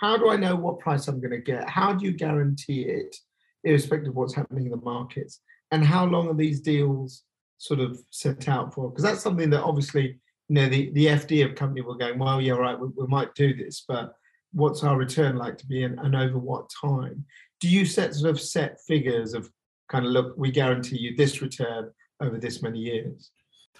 how 0.00 0.16
do 0.16 0.28
I 0.28 0.36
know 0.36 0.56
what 0.56 0.80
price 0.80 1.08
I'm 1.08 1.20
going 1.20 1.30
to 1.30 1.38
get? 1.38 1.68
How 1.68 1.92
do 1.92 2.04
you 2.04 2.12
guarantee 2.12 2.82
it, 2.82 3.16
irrespective 3.66 4.10
of 4.10 4.16
what's 4.16 4.34
happening 4.34 4.66
in 4.66 4.70
the 4.70 4.78
markets? 4.78 5.40
And 5.72 5.84
how 5.84 6.06
long 6.06 6.28
are 6.28 6.34
these 6.34 6.60
deals 6.60 7.24
sort 7.58 7.80
of 7.80 7.98
set 8.10 8.48
out 8.48 8.72
for? 8.72 8.90
Because 8.90 9.04
that's 9.04 9.22
something 9.22 9.50
that 9.50 9.62
obviously, 9.62 10.18
you 10.48 10.54
know, 10.54 10.68
the, 10.68 10.90
the 10.92 11.06
FD 11.06 11.44
of 11.44 11.54
company 11.54 11.80
will 11.80 11.96
go, 11.96 12.14
well, 12.16 12.40
yeah, 12.40 12.54
right, 12.54 12.78
we, 12.78 12.88
we 12.96 13.06
might 13.06 13.34
do 13.34 13.54
this, 13.54 13.84
but 13.86 14.14
what's 14.52 14.84
our 14.84 14.96
return 14.96 15.36
like 15.36 15.58
to 15.58 15.66
be 15.66 15.82
and, 15.82 15.98
and 16.00 16.14
over 16.14 16.38
what 16.38 16.70
time? 16.80 17.24
Do 17.60 17.68
you 17.68 17.84
set 17.84 18.14
sort 18.14 18.30
of 18.30 18.40
set 18.40 18.80
figures 18.86 19.34
of 19.34 19.50
kind 19.88 20.06
of 20.06 20.12
look, 20.12 20.34
we 20.36 20.50
guarantee 20.50 20.98
you 20.98 21.16
this 21.16 21.42
return 21.42 21.90
over 22.20 22.38
this 22.38 22.62
many 22.62 22.78
years? 22.78 23.30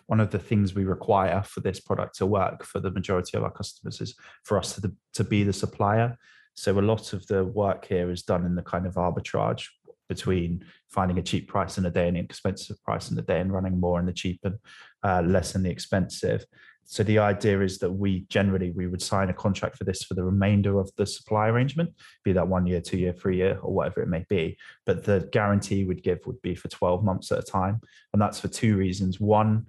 one 0.06 0.20
of 0.20 0.30
the 0.30 0.38
things 0.38 0.74
we 0.74 0.84
require 0.84 1.42
for 1.42 1.60
this 1.60 1.80
product 1.80 2.16
to 2.16 2.26
work 2.26 2.64
for 2.64 2.80
the 2.80 2.90
majority 2.90 3.36
of 3.36 3.42
our 3.42 3.50
customers 3.50 4.00
is 4.00 4.14
for 4.44 4.58
us 4.58 4.76
to, 4.76 4.92
to 5.14 5.24
be 5.24 5.42
the 5.42 5.52
supplier. 5.52 6.16
So 6.54 6.78
a 6.78 6.80
lot 6.80 7.12
of 7.12 7.26
the 7.26 7.44
work 7.44 7.84
here 7.86 8.10
is 8.10 8.22
done 8.22 8.46
in 8.46 8.54
the 8.54 8.62
kind 8.62 8.86
of 8.86 8.94
arbitrage 8.94 9.66
between 10.08 10.64
finding 10.88 11.18
a 11.18 11.22
cheap 11.22 11.48
price 11.48 11.78
in 11.78 11.86
a 11.86 11.90
day 11.90 12.08
and 12.08 12.16
an 12.16 12.24
expensive 12.24 12.82
price 12.84 13.10
in 13.10 13.16
the 13.16 13.22
day 13.22 13.40
and 13.40 13.52
running 13.52 13.78
more 13.78 13.98
in 13.98 14.06
the 14.06 14.12
cheap 14.12 14.40
and 14.44 14.56
uh, 15.02 15.22
less 15.22 15.54
in 15.54 15.62
the 15.62 15.70
expensive. 15.70 16.44
So 16.88 17.02
the 17.02 17.18
idea 17.18 17.60
is 17.62 17.78
that 17.78 17.90
we 17.90 18.26
generally 18.28 18.70
we 18.70 18.86
would 18.86 19.02
sign 19.02 19.28
a 19.28 19.34
contract 19.34 19.76
for 19.76 19.82
this 19.82 20.04
for 20.04 20.14
the 20.14 20.22
remainder 20.22 20.78
of 20.78 20.88
the 20.96 21.04
supply 21.04 21.48
arrangement 21.48 21.92
be 22.22 22.32
that 22.32 22.46
one 22.46 22.64
year 22.64 22.80
two 22.80 22.96
year 22.96 23.12
three 23.12 23.36
year 23.36 23.58
or 23.60 23.74
whatever 23.74 24.02
it 24.02 24.08
may 24.08 24.24
be. 24.28 24.56
But 24.84 25.04
the 25.04 25.28
guarantee 25.32 25.84
we'd 25.84 26.04
give 26.04 26.20
would 26.26 26.40
be 26.42 26.54
for 26.54 26.68
12 26.68 27.04
months 27.04 27.32
at 27.32 27.40
a 27.40 27.42
time. 27.42 27.80
And 28.12 28.22
that's 28.22 28.38
for 28.38 28.48
two 28.48 28.76
reasons. 28.76 29.18
One 29.18 29.66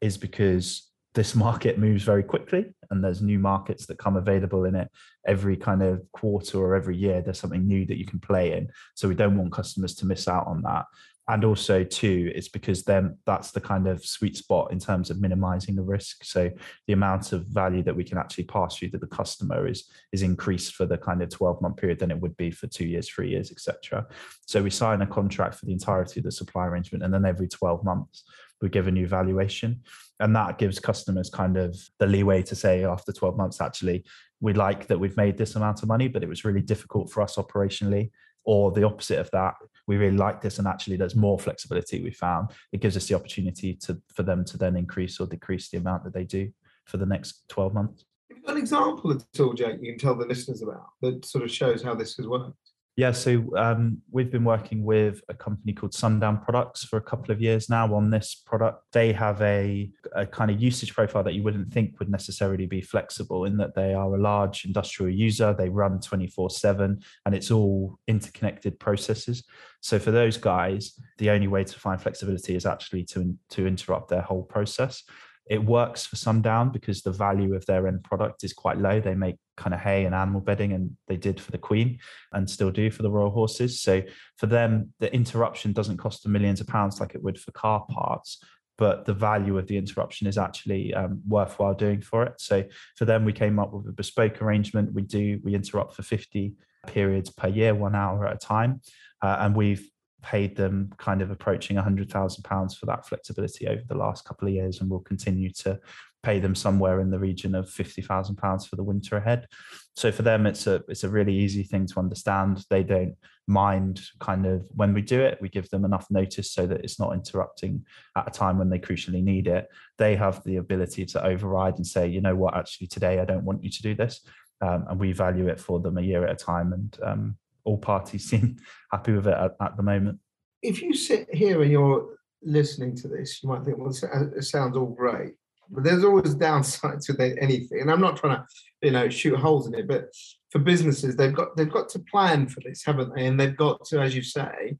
is 0.00 0.16
because 0.16 0.90
this 1.14 1.34
market 1.34 1.78
moves 1.78 2.02
very 2.02 2.22
quickly 2.22 2.74
and 2.90 3.02
there's 3.02 3.22
new 3.22 3.38
markets 3.38 3.86
that 3.86 3.98
come 3.98 4.16
available 4.16 4.64
in 4.64 4.74
it 4.74 4.90
every 5.26 5.56
kind 5.56 5.82
of 5.82 6.02
quarter 6.12 6.58
or 6.58 6.74
every 6.74 6.96
year 6.96 7.22
there's 7.22 7.38
something 7.38 7.66
new 7.66 7.86
that 7.86 7.98
you 7.98 8.04
can 8.04 8.18
play 8.18 8.52
in. 8.52 8.68
So 8.94 9.08
we 9.08 9.14
don't 9.14 9.36
want 9.36 9.52
customers 9.52 9.94
to 9.96 10.06
miss 10.06 10.28
out 10.28 10.46
on 10.46 10.62
that. 10.62 10.84
And 11.26 11.42
also 11.44 11.84
too 11.84 12.30
it's 12.34 12.48
because 12.48 12.82
then 12.82 13.16
that's 13.24 13.52
the 13.52 13.60
kind 13.60 13.86
of 13.86 14.04
sweet 14.04 14.36
spot 14.36 14.72
in 14.72 14.78
terms 14.78 15.08
of 15.08 15.20
minimizing 15.20 15.76
the 15.76 15.82
risk. 15.82 16.24
So 16.24 16.50
the 16.86 16.92
amount 16.92 17.32
of 17.32 17.46
value 17.46 17.82
that 17.84 17.96
we 17.96 18.04
can 18.04 18.18
actually 18.18 18.44
pass 18.44 18.76
through 18.76 18.90
to 18.90 18.98
the 18.98 19.06
customer 19.06 19.66
is 19.66 19.88
is 20.12 20.22
increased 20.22 20.74
for 20.74 20.84
the 20.84 20.98
kind 20.98 21.22
of 21.22 21.30
12 21.30 21.62
month 21.62 21.76
period 21.76 22.00
than 22.00 22.10
it 22.10 22.20
would 22.20 22.36
be 22.36 22.50
for 22.50 22.66
two 22.66 22.86
years 22.86 23.08
three 23.08 23.30
years 23.30 23.50
etc 23.50 24.04
so 24.46 24.62
we 24.62 24.70
sign 24.70 25.00
a 25.00 25.06
contract 25.06 25.54
for 25.54 25.64
the 25.66 25.72
entirety 25.72 26.20
of 26.20 26.24
the 26.24 26.32
supply 26.32 26.66
arrangement 26.66 27.02
and 27.02 27.14
then 27.14 27.24
every 27.24 27.48
12 27.48 27.84
months 27.84 28.24
we 28.60 28.68
give 28.68 28.88
a 28.88 28.90
new 28.90 29.06
valuation 29.06 29.80
and 30.20 30.34
that 30.34 30.58
gives 30.58 30.78
customers 30.78 31.30
kind 31.30 31.56
of 31.56 31.76
the 31.98 32.06
leeway 32.06 32.42
to 32.42 32.54
say 32.54 32.84
after 32.84 33.12
12 33.12 33.36
months 33.36 33.60
actually 33.60 34.04
we 34.40 34.52
like 34.52 34.86
that 34.86 34.98
we've 34.98 35.16
made 35.16 35.36
this 35.36 35.56
amount 35.56 35.82
of 35.82 35.88
money 35.88 36.08
but 36.08 36.22
it 36.22 36.28
was 36.28 36.44
really 36.44 36.62
difficult 36.62 37.10
for 37.10 37.22
us 37.22 37.36
operationally 37.36 38.10
or 38.44 38.70
the 38.72 38.84
opposite 38.84 39.18
of 39.18 39.30
that 39.32 39.54
we 39.86 39.96
really 39.96 40.16
like 40.16 40.40
this 40.40 40.58
and 40.58 40.66
actually 40.66 40.96
there's 40.96 41.16
more 41.16 41.38
flexibility 41.38 42.02
we 42.02 42.10
found. 42.10 42.50
It 42.72 42.80
gives 42.80 42.96
us 42.96 43.06
the 43.06 43.14
opportunity 43.14 43.74
to 43.82 44.00
for 44.14 44.22
them 44.22 44.44
to 44.46 44.56
then 44.56 44.76
increase 44.76 45.20
or 45.20 45.26
decrease 45.26 45.68
the 45.68 45.78
amount 45.78 46.04
that 46.04 46.14
they 46.14 46.24
do 46.24 46.50
for 46.86 46.96
the 46.96 47.06
next 47.06 47.48
12 47.48 47.74
months. 47.74 48.04
An 48.46 48.56
example 48.56 49.12
at 49.12 49.40
all 49.40 49.52
jake 49.52 49.78
you 49.80 49.92
can 49.92 49.98
tell 49.98 50.14
the 50.14 50.26
listeners 50.26 50.62
about 50.62 50.86
that 51.02 51.24
sort 51.24 51.44
of 51.44 51.50
shows 51.50 51.82
how 51.82 51.94
this 51.94 52.16
has 52.16 52.26
worked 52.26 52.63
yeah, 52.96 53.10
so 53.10 53.44
um, 53.56 54.02
we've 54.12 54.30
been 54.30 54.44
working 54.44 54.84
with 54.84 55.20
a 55.28 55.34
company 55.34 55.72
called 55.72 55.92
Sundown 55.92 56.40
Products 56.40 56.84
for 56.84 56.96
a 56.96 57.02
couple 57.02 57.32
of 57.32 57.40
years 57.40 57.68
now 57.68 57.92
on 57.92 58.10
this 58.10 58.36
product. 58.36 58.84
They 58.92 59.12
have 59.12 59.42
a, 59.42 59.90
a 60.14 60.24
kind 60.26 60.48
of 60.48 60.62
usage 60.62 60.94
profile 60.94 61.24
that 61.24 61.34
you 61.34 61.42
wouldn't 61.42 61.72
think 61.72 61.98
would 61.98 62.08
necessarily 62.08 62.66
be 62.66 62.80
flexible 62.80 63.46
in 63.46 63.56
that 63.56 63.74
they 63.74 63.94
are 63.94 64.14
a 64.14 64.20
large 64.20 64.64
industrial 64.64 65.12
user, 65.12 65.52
they 65.52 65.68
run 65.68 65.98
24 66.00 66.50
7, 66.50 67.00
and 67.26 67.34
it's 67.34 67.50
all 67.50 67.98
interconnected 68.06 68.78
processes. 68.78 69.42
So 69.80 69.98
for 69.98 70.12
those 70.12 70.36
guys, 70.36 70.96
the 71.18 71.30
only 71.30 71.48
way 71.48 71.64
to 71.64 71.78
find 71.80 72.00
flexibility 72.00 72.54
is 72.54 72.64
actually 72.64 73.04
to, 73.06 73.36
to 73.50 73.66
interrupt 73.66 74.08
their 74.08 74.22
whole 74.22 74.44
process. 74.44 75.02
It 75.48 75.62
works 75.62 76.06
for 76.06 76.16
Sundown 76.16 76.70
because 76.70 77.02
the 77.02 77.12
value 77.12 77.54
of 77.54 77.66
their 77.66 77.86
end 77.86 78.02
product 78.02 78.44
is 78.44 78.52
quite 78.52 78.78
low. 78.78 79.00
They 79.00 79.14
make 79.14 79.36
kind 79.56 79.74
of 79.74 79.80
hay 79.80 80.04
and 80.06 80.14
animal 80.14 80.40
bedding, 80.40 80.72
and 80.72 80.96
they 81.06 81.16
did 81.16 81.40
for 81.40 81.52
the 81.52 81.58
Queen 81.58 81.98
and 82.32 82.48
still 82.48 82.70
do 82.70 82.90
for 82.90 83.02
the 83.02 83.10
Royal 83.10 83.30
Horses. 83.30 83.82
So 83.82 84.02
for 84.38 84.46
them, 84.46 84.92
the 85.00 85.12
interruption 85.14 85.72
doesn't 85.72 85.98
cost 85.98 86.22
them 86.22 86.32
millions 86.32 86.60
of 86.60 86.66
pounds 86.66 87.00
like 87.00 87.14
it 87.14 87.22
would 87.22 87.38
for 87.38 87.52
car 87.52 87.84
parts 87.90 88.42
but 88.76 89.04
the 89.04 89.14
value 89.14 89.56
of 89.58 89.66
the 89.66 89.76
interruption 89.76 90.26
is 90.26 90.38
actually 90.38 90.92
um, 90.94 91.20
worthwhile 91.26 91.74
doing 91.74 92.00
for 92.00 92.24
it. 92.24 92.40
So 92.40 92.64
for 92.96 93.04
them, 93.04 93.24
we 93.24 93.32
came 93.32 93.58
up 93.58 93.72
with 93.72 93.86
a 93.86 93.92
bespoke 93.92 94.42
arrangement. 94.42 94.92
We 94.92 95.02
do 95.02 95.40
we 95.44 95.54
interrupt 95.54 95.94
for 95.94 96.02
50 96.02 96.54
periods 96.86 97.30
per 97.30 97.48
year, 97.48 97.74
one 97.74 97.94
hour 97.94 98.26
at 98.26 98.34
a 98.34 98.38
time, 98.38 98.80
uh, 99.22 99.36
and 99.40 99.54
we've 99.54 99.88
paid 100.24 100.56
them 100.56 100.90
kind 100.96 101.20
of 101.20 101.30
approaching 101.30 101.76
£100,000 101.76 102.76
for 102.78 102.86
that 102.86 103.06
flexibility 103.06 103.68
over 103.68 103.82
the 103.86 103.94
last 103.94 104.24
couple 104.24 104.48
of 104.48 104.54
years, 104.54 104.80
and 104.80 104.88
we'll 104.88 105.00
continue 105.00 105.50
to 105.50 105.78
pay 106.22 106.40
them 106.40 106.54
somewhere 106.54 107.00
in 107.00 107.10
the 107.10 107.18
region 107.18 107.54
of 107.54 107.66
£50,000 107.66 108.66
for 108.66 108.76
the 108.76 108.82
winter 108.82 109.16
ahead. 109.16 109.46
So 109.94 110.10
for 110.10 110.22
them, 110.22 110.46
it's 110.46 110.66
a 110.66 110.82
it's 110.88 111.04
a 111.04 111.08
really 111.08 111.34
easy 111.34 111.62
thing 111.62 111.86
to 111.88 112.00
understand. 112.00 112.64
They 112.70 112.82
don't 112.82 113.14
mind 113.46 114.00
kind 114.18 114.46
of 114.46 114.64
when 114.70 114.94
we 114.94 115.02
do 115.02 115.20
it, 115.20 115.38
we 115.40 115.50
give 115.50 115.68
them 115.68 115.84
enough 115.84 116.06
notice 116.10 116.50
so 116.50 116.66
that 116.66 116.80
it's 116.80 116.98
not 116.98 117.12
interrupting 117.12 117.84
at 118.16 118.26
a 118.26 118.30
time 118.30 118.58
when 118.58 118.70
they 118.70 118.78
crucially 118.78 119.22
need 119.22 119.46
it. 119.46 119.68
They 119.98 120.16
have 120.16 120.42
the 120.44 120.56
ability 120.56 121.04
to 121.06 121.24
override 121.24 121.74
and 121.76 121.86
say, 121.86 122.08
you 122.08 122.22
know 122.22 122.34
what, 122.34 122.56
actually 122.56 122.86
today 122.86 123.20
I 123.20 123.26
don't 123.26 123.44
want 123.44 123.62
you 123.62 123.70
to 123.70 123.82
do 123.82 123.94
this. 123.94 124.26
Um, 124.60 124.86
and 124.88 124.98
we 124.98 125.12
value 125.12 125.48
it 125.48 125.60
for 125.60 125.78
them 125.80 125.98
a 125.98 126.02
year 126.02 126.24
at 126.24 126.40
a 126.40 126.44
time. 126.44 126.72
And 126.72 126.98
um, 127.02 127.36
all 127.64 127.78
parties 127.78 128.24
seem 128.30 128.56
happy 128.90 129.12
with 129.12 129.26
it 129.26 129.34
at, 129.34 129.52
at, 129.60 129.76
the 129.76 129.82
moment. 129.82 130.18
If 130.62 130.82
you 130.82 130.94
sit 130.94 131.32
here 131.32 131.62
and 131.62 131.70
you're 131.70 132.16
listening 132.42 132.96
to 132.96 133.08
this, 133.08 133.42
you 133.42 133.48
might 133.48 133.64
think, 133.64 133.78
well, 133.78 133.90
it 133.90 134.38
uh, 134.38 134.40
sounds 134.40 134.76
all 134.76 134.86
great, 134.86 135.34
but 135.70 135.84
there's 135.84 136.04
always 136.04 136.34
downsides 136.36 137.08
with 137.08 137.20
anything. 137.20 137.80
And 137.80 137.90
I'm 137.90 138.00
not 138.00 138.16
trying 138.16 138.36
to, 138.36 138.46
you 138.82 138.90
know, 138.90 139.08
shoot 139.08 139.36
holes 139.36 139.66
in 139.66 139.74
it, 139.74 139.88
but 139.88 140.08
for 140.50 140.58
businesses, 140.58 141.16
they've 141.16 141.34
got 141.34 141.56
they've 141.56 141.70
got 141.70 141.88
to 141.90 141.98
plan 141.98 142.46
for 142.46 142.60
this, 142.60 142.84
haven't 142.84 143.14
they? 143.14 143.26
And 143.26 143.38
they've 143.38 143.56
got 143.56 143.84
to, 143.86 144.00
as 144.00 144.14
you 144.14 144.22
say, 144.22 144.76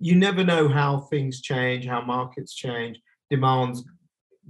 you 0.00 0.14
never 0.14 0.44
know 0.44 0.68
how 0.68 1.00
things 1.00 1.42
change, 1.42 1.86
how 1.86 2.00
markets 2.00 2.54
change, 2.54 3.00
demands 3.30 3.84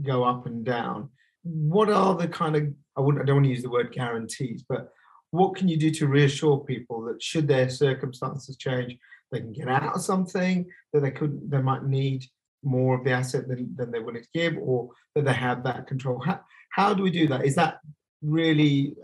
go 0.02 0.24
up 0.24 0.46
and 0.46 0.64
down. 0.64 1.10
What 1.42 1.90
are 1.90 2.14
the 2.14 2.28
kind 2.28 2.56
of 2.56 2.68
I 2.96 3.00
wouldn't 3.00 3.22
I 3.22 3.26
don't 3.26 3.36
want 3.36 3.46
to 3.46 3.50
use 3.50 3.62
the 3.62 3.70
word 3.70 3.92
guarantees, 3.92 4.64
but 4.68 4.90
what 5.30 5.56
can 5.56 5.68
you 5.68 5.76
do 5.76 5.90
to 5.90 6.06
reassure 6.06 6.58
people 6.58 7.02
that 7.02 7.22
should 7.22 7.48
their 7.48 7.68
circumstances 7.68 8.56
change, 8.56 8.96
they 9.30 9.40
can 9.40 9.52
get 9.52 9.68
out 9.68 9.94
of 9.94 10.02
something 10.02 10.66
that 10.92 11.00
they 11.00 11.10
could 11.10 11.50
they 11.50 11.60
might 11.60 11.84
need 11.84 12.24
more 12.62 12.96
of 12.96 13.04
the 13.04 13.12
asset 13.12 13.46
than, 13.46 13.74
than 13.76 13.90
they're 13.90 14.02
willing 14.02 14.22
to 14.22 14.28
give 14.34 14.56
or 14.58 14.88
that 15.14 15.24
they 15.24 15.32
have 15.32 15.62
that 15.64 15.86
control. 15.86 16.20
How, 16.20 16.40
how 16.70 16.94
do 16.94 17.02
we 17.02 17.10
do 17.10 17.28
that? 17.28 17.44
Is 17.44 17.54
that 17.54 17.78
really 18.22 18.94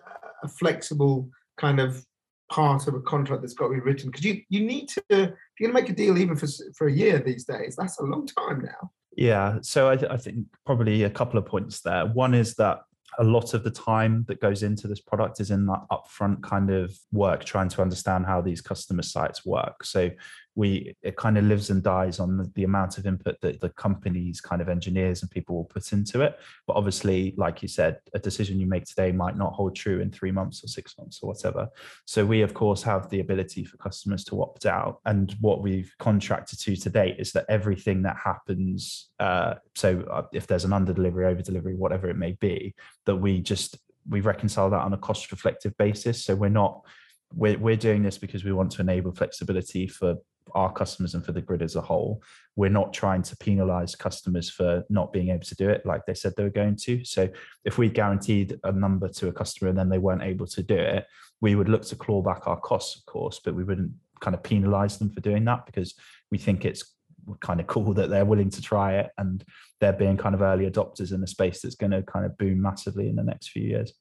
a 0.43 0.49
flexible 0.49 1.29
kind 1.59 1.79
of 1.79 2.05
part 2.51 2.89
of 2.89 2.95
a 2.95 3.01
contract 3.01 3.43
that's 3.43 3.55
got 3.55 3.69
to 3.69 3.75
be 3.75 3.81
written? 3.81 4.11
Because 4.11 4.25
you, 4.25 4.41
you 4.49 4.65
need 4.65 4.89
to, 4.89 5.03
if 5.09 5.31
you're 5.61 5.71
going 5.71 5.75
to 5.77 5.83
make 5.83 5.91
a 5.91 5.95
deal 5.95 6.19
even 6.19 6.37
for, 6.37 6.49
for 6.77 6.89
a 6.89 6.93
year 6.93 7.19
these 7.19 7.45
days, 7.45 7.77
that's 7.77 8.01
a 8.01 8.05
long 8.05 8.27
time 8.27 8.63
now. 8.63 8.91
Yeah. 9.17 9.59
So 9.63 9.89
I, 9.89 9.97
th- 9.97 10.11
I 10.11 10.17
think 10.17 10.47
probably 10.67 11.05
a 11.05 11.11
couple 11.11 11.39
of 11.39 11.47
points 11.47 11.81
there. 11.81 12.07
One 12.07 12.35
is 12.35 12.55
that 12.57 12.81
a 13.19 13.25
lot 13.25 13.55
of 13.55 13.65
the 13.65 13.71
time 13.71 14.25
that 14.29 14.41
goes 14.41 14.63
into 14.63 14.89
this 14.89 15.01
product 15.01 15.41
is 15.41 15.51
in 15.51 15.67
that 15.67 15.83
upfront 15.91 16.43
kind 16.43 16.71
of 16.71 16.97
work 17.13 17.45
trying 17.45 17.69
to 17.69 17.83
understand 17.83 18.27
how 18.27 18.41
these 18.41 18.61
customer 18.61 19.03
sites 19.03 19.45
work. 19.45 19.85
So 19.85 20.11
we 20.55 20.95
it 21.03 21.17
kind 21.17 21.37
of 21.37 21.45
lives 21.45 21.71
and 21.71 21.83
dies 21.83 22.21
on 22.21 22.37
the, 22.37 22.51
the, 22.55 22.65
amount 22.65 22.99
of 22.99 23.07
input 23.07 23.41
that 23.41 23.61
the 23.61 23.69
company's 23.71 24.41
kind 24.41 24.63
of 24.63 24.69
engineers 24.69 25.23
and 25.23 25.31
people 25.31 25.57
will 25.57 25.65
put 25.65 25.93
into 25.93 26.21
it. 26.21 26.39
But 26.67 26.77
obviously 26.77 27.35
like 27.37 27.63
you 27.63 27.69
said 27.69 27.99
a 28.15 28.19
decision 28.19 28.61
you 28.61 28.67
make 28.67 28.85
today 28.85 29.13
might 29.13 29.37
not 29.37 29.53
hold 29.53 29.75
true 29.75 30.01
in 30.01 30.11
three 30.11 30.31
months 30.31 30.63
or 30.65 30.69
six 30.69 30.97
months 30.99 31.21
or 31.23 31.29
whatever. 31.29 31.69
So 32.05 32.25
we 32.25 32.43
of 32.43 32.55
course 32.55 32.83
have 32.83 33.09
the 33.11 33.21
ability 33.21 33.65
for 33.65 33.77
customers 33.79 34.25
to 34.25 34.43
opt 34.43 34.67
out. 34.67 35.01
And 35.05 35.35
what 35.41 35.63
we've 35.63 35.93
contracted 35.99 36.61
to 36.61 36.77
to 36.77 36.91
date 36.91 37.17
is 37.19 37.33
that 37.33 37.47
everything 37.49 38.03
that 38.03 38.17
happens 38.17 39.11
uh, 39.21 39.55
so 39.75 40.01
uh, 40.11 40.23
if 40.33 40.47
there's 40.47 40.65
an 40.65 40.73
under 40.73 40.93
delivery 40.93 41.27
over 41.27 41.43
delivery 41.43 41.75
whatever 41.75 42.09
it 42.09 42.17
may 42.17 42.33
be 42.33 42.75
that 43.07 43.17
we 43.17 43.41
just 43.41 43.79
we 44.09 44.21
reconcile 44.21 44.71
that 44.71 44.83
on 44.83 44.93
a 44.93 44.99
cost 44.99 45.31
reflective 45.31 45.77
basis. 45.77 46.25
So 46.25 46.35
we're 46.35 46.49
not 46.49 46.83
we're, 47.35 47.59
we're 47.59 47.77
doing 47.77 48.03
this 48.03 48.19
because 48.19 48.45
we 48.45 48.53
want 48.53 48.71
to 48.73 48.83
enable 48.83 49.13
flexibility 49.13 49.87
for 49.87 50.17
our 50.55 50.73
customers 50.73 51.15
and 51.15 51.25
for 51.25 51.33
the 51.33 51.41
grid 51.41 51.63
as 51.63 51.77
a 51.77 51.81
whole. 51.81 52.23
We're 52.57 52.71
not 52.71 52.93
trying 52.93 53.23
to 53.23 53.37
penalize 53.37 53.95
customers 53.95 54.51
for 54.51 54.85
not 54.89 55.13
being 55.13 55.31
able 55.31 55.45
to 55.45 55.55
do 55.55 55.69
it 55.69 55.85
like 55.85 56.07
they 56.07 56.15
said 56.15 56.35
they 56.37 56.45
were 56.45 56.51
going 56.51 56.77
to. 56.77 57.05
So 57.05 57.29
if 57.65 57.79
we 57.79 57.89
guaranteed 57.89 58.59
a 58.65 58.73
number 58.73 59.09
to 59.09 59.29
a 59.29 59.33
customer 59.33 59.71
and 59.71 59.79
then 59.79 59.89
they 59.89 59.99
weren't 59.99 60.23
able 60.23 60.47
to 60.49 60.63
do 60.63 60.77
it, 60.77 61.07
we 61.41 61.55
would 61.55 61.69
look 61.69 61.85
to 61.87 61.97
claw 61.97 62.23
back 62.23 62.47
our 62.47 62.61
costs, 62.61 62.97
of 62.97 63.07
course, 63.07 63.41
but 63.45 63.55
we 63.55 63.65
wouldn't 63.65 63.93
kind 64.21 64.35
of 64.35 64.43
penalize 64.43 64.99
them 64.99 65.11
for 65.11 65.21
doing 65.21 65.45
that 65.45 65.67
because 65.67 65.95
we 66.31 66.39
think 66.39 66.65
it's 66.65 66.95
kind 67.41 67.61
of 67.61 67.67
cool 67.67 67.93
that 67.95 68.11
they're 68.11 68.25
willing 68.25 68.51
to 68.51 68.63
try 68.63 68.95
it 68.95 69.11
and 69.19 69.45
they're 69.81 69.93
being 69.93 70.17
kind 70.17 70.35
of 70.35 70.43
early 70.43 70.71
adopters 70.71 71.13
in 71.13 71.23
a 71.23 71.27
space 71.27 71.63
that's 71.63 71.75
going 71.75 71.91
to 71.91 72.03
kind 72.03 72.25
of 72.25 72.37
boom 72.39 72.61
massively 72.61 73.09
in 73.09 73.17
the 73.17 73.23
next 73.23 73.49
few 73.49 73.63
years. 73.63 73.93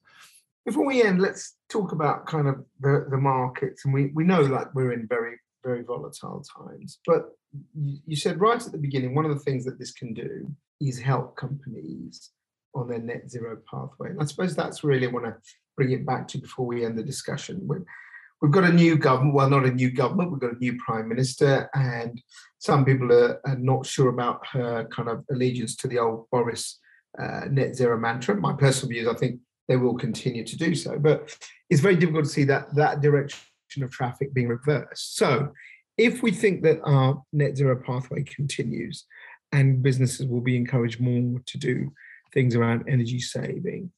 Before 0.64 0.86
we 0.86 1.02
end, 1.02 1.20
let's 1.20 1.56
talk 1.68 1.92
about 1.92 2.26
kind 2.26 2.48
of 2.48 2.64
the, 2.80 3.06
the 3.10 3.18
markets. 3.18 3.84
And 3.84 3.92
we, 3.92 4.12
we 4.14 4.24
know 4.24 4.44
that 4.44 4.74
we're 4.74 4.92
in 4.92 5.06
very 5.06 5.38
very 5.64 5.82
volatile 5.82 6.44
times. 6.62 6.98
But 7.06 7.30
you 7.74 8.16
said 8.16 8.40
right 8.40 8.64
at 8.64 8.72
the 8.72 8.78
beginning, 8.78 9.14
one 9.14 9.24
of 9.24 9.34
the 9.34 9.44
things 9.44 9.64
that 9.64 9.78
this 9.78 9.92
can 9.92 10.12
do 10.12 10.50
is 10.80 11.00
help 11.00 11.36
companies 11.36 12.30
on 12.74 12.88
their 12.88 12.98
net 12.98 13.30
zero 13.30 13.56
pathway. 13.70 14.10
And 14.10 14.20
I 14.20 14.24
suppose 14.24 14.54
that's 14.54 14.84
really 14.84 15.06
what 15.06 15.24
I 15.24 15.28
want 15.28 15.36
to 15.42 15.50
bring 15.76 15.92
it 15.92 16.06
back 16.06 16.28
to 16.28 16.38
before 16.38 16.66
we 16.66 16.84
end 16.84 16.98
the 16.98 17.02
discussion. 17.02 17.60
We've, 17.66 17.84
we've 18.40 18.52
got 18.52 18.64
a 18.64 18.72
new 18.72 18.96
government, 18.96 19.34
well, 19.34 19.48
not 19.48 19.64
a 19.64 19.70
new 19.70 19.90
government, 19.90 20.30
we've 20.30 20.40
got 20.40 20.54
a 20.54 20.58
new 20.58 20.76
prime 20.84 21.08
minister, 21.08 21.70
and 21.74 22.20
some 22.58 22.84
people 22.84 23.12
are, 23.12 23.40
are 23.46 23.56
not 23.56 23.86
sure 23.86 24.08
about 24.08 24.46
her 24.48 24.84
kind 24.86 25.08
of 25.08 25.24
allegiance 25.30 25.76
to 25.76 25.88
the 25.88 25.98
old 25.98 26.26
Boris 26.30 26.78
uh, 27.18 27.42
net 27.50 27.76
zero 27.76 27.98
mantra. 27.98 28.34
My 28.34 28.52
personal 28.52 28.90
views, 28.90 29.08
I 29.08 29.14
think 29.14 29.40
they 29.68 29.76
will 29.76 29.94
continue 29.94 30.44
to 30.44 30.56
do 30.56 30.74
so, 30.74 30.98
but 30.98 31.36
it's 31.70 31.80
very 31.80 31.96
difficult 31.96 32.24
to 32.24 32.30
see 32.30 32.44
that 32.44 32.74
that 32.74 33.00
direction 33.00 33.40
of 33.82 33.90
traffic 33.90 34.32
being 34.34 34.48
reversed. 34.48 35.16
So, 35.16 35.52
if 35.96 36.22
we 36.22 36.32
think 36.32 36.62
that 36.62 36.80
our 36.84 37.22
net 37.32 37.56
zero 37.56 37.80
pathway 37.80 38.24
continues 38.24 39.04
and 39.52 39.82
businesses 39.82 40.26
will 40.26 40.40
be 40.40 40.56
encouraged 40.56 41.00
more 41.00 41.40
to 41.46 41.58
do 41.58 41.92
things 42.32 42.56
around 42.56 42.84
energy 42.88 43.20
saving, 43.20 43.92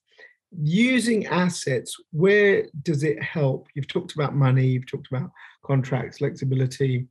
using 0.62 1.26
assets, 1.26 1.96
where 2.12 2.66
does 2.82 3.02
it 3.02 3.22
help? 3.22 3.68
You've 3.74 3.88
talked 3.88 4.14
about 4.14 4.34
money, 4.34 4.66
you've 4.66 4.86
talked 4.86 5.08
about 5.10 5.30
contracts, 5.64 6.18
flexibility, 6.18 7.06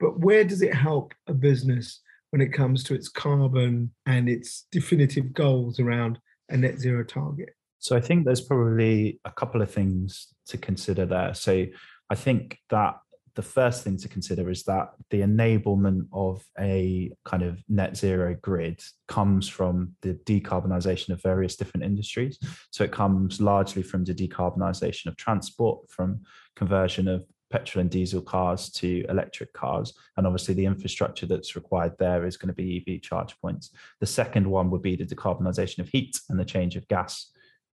but 0.00 0.18
where 0.20 0.44
does 0.44 0.62
it 0.62 0.74
help 0.74 1.14
a 1.26 1.34
business 1.34 2.00
when 2.30 2.40
it 2.40 2.52
comes 2.52 2.82
to 2.84 2.94
its 2.94 3.08
carbon 3.08 3.92
and 4.04 4.28
its 4.28 4.66
definitive 4.70 5.32
goals 5.32 5.80
around 5.80 6.18
a 6.50 6.56
net 6.56 6.78
zero 6.78 7.04
target? 7.04 7.55
So 7.86 7.94
I 7.94 8.00
think 8.00 8.24
there's 8.24 8.40
probably 8.40 9.20
a 9.24 9.30
couple 9.30 9.62
of 9.62 9.70
things 9.70 10.34
to 10.46 10.58
consider 10.58 11.06
there. 11.06 11.34
So 11.34 11.66
I 12.10 12.16
think 12.16 12.58
that 12.70 12.96
the 13.36 13.42
first 13.42 13.84
thing 13.84 13.96
to 13.98 14.08
consider 14.08 14.50
is 14.50 14.64
that 14.64 14.88
the 15.10 15.20
enablement 15.20 16.08
of 16.12 16.42
a 16.58 17.12
kind 17.24 17.44
of 17.44 17.62
net 17.68 17.96
zero 17.96 18.34
grid 18.42 18.82
comes 19.06 19.48
from 19.48 19.92
the 20.02 20.14
decarbonisation 20.14 21.10
of 21.10 21.22
various 21.22 21.54
different 21.54 21.84
industries. 21.84 22.40
So 22.72 22.82
it 22.82 22.90
comes 22.90 23.40
largely 23.40 23.84
from 23.84 24.02
the 24.02 24.14
decarbonisation 24.14 25.06
of 25.06 25.16
transport, 25.16 25.88
from 25.88 26.22
conversion 26.56 27.06
of 27.06 27.24
petrol 27.50 27.82
and 27.82 27.90
diesel 27.90 28.20
cars 28.20 28.68
to 28.70 29.04
electric 29.08 29.52
cars. 29.52 29.94
And 30.16 30.26
obviously, 30.26 30.54
the 30.54 30.66
infrastructure 30.66 31.26
that's 31.26 31.54
required 31.54 31.92
there 32.00 32.26
is 32.26 32.36
going 32.36 32.48
to 32.48 32.52
be 32.52 32.84
EV 32.84 33.00
charge 33.00 33.40
points. 33.40 33.70
The 34.00 34.06
second 34.06 34.50
one 34.50 34.72
would 34.72 34.82
be 34.82 34.96
the 34.96 35.04
decarbonisation 35.04 35.78
of 35.78 35.88
heat 35.88 36.18
and 36.28 36.40
the 36.40 36.44
change 36.44 36.74
of 36.74 36.88
gas 36.88 37.30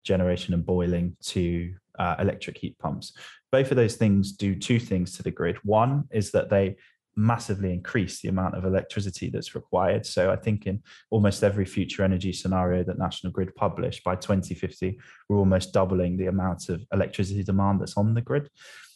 generation 0.03 0.53
and 0.53 0.65
boiling 0.65 1.15
to 1.21 1.73
uh, 1.97 2.15
electric 2.19 2.57
heat 2.57 2.77
pumps. 2.79 3.13
Both 3.51 3.71
of 3.71 3.77
those 3.77 3.95
things 3.95 4.31
do 4.31 4.55
two 4.55 4.79
things 4.79 5.15
to 5.17 5.23
the 5.23 5.31
grid. 5.31 5.57
One 5.63 6.05
is 6.11 6.31
that 6.31 6.49
they 6.49 6.77
massively 7.15 7.73
increase 7.73 8.21
the 8.21 8.29
amount 8.29 8.55
of 8.55 8.63
electricity 8.63 9.29
that's 9.29 9.55
required. 9.55 10.05
So 10.05 10.31
I 10.31 10.37
think 10.37 10.65
in 10.65 10.81
almost 11.09 11.43
every 11.43 11.65
future 11.65 12.03
energy 12.03 12.31
scenario 12.31 12.83
that 12.83 12.97
National 12.97 13.33
Grid 13.33 13.53
published 13.55 14.03
by 14.03 14.15
2050, 14.15 14.97
we're 15.27 15.37
almost 15.37 15.73
doubling 15.73 16.15
the 16.15 16.27
amount 16.27 16.69
of 16.69 16.81
electricity 16.93 17.43
demand 17.43 17.81
that's 17.81 17.97
on 17.97 18.13
the 18.13 18.21
grid. 18.21 18.49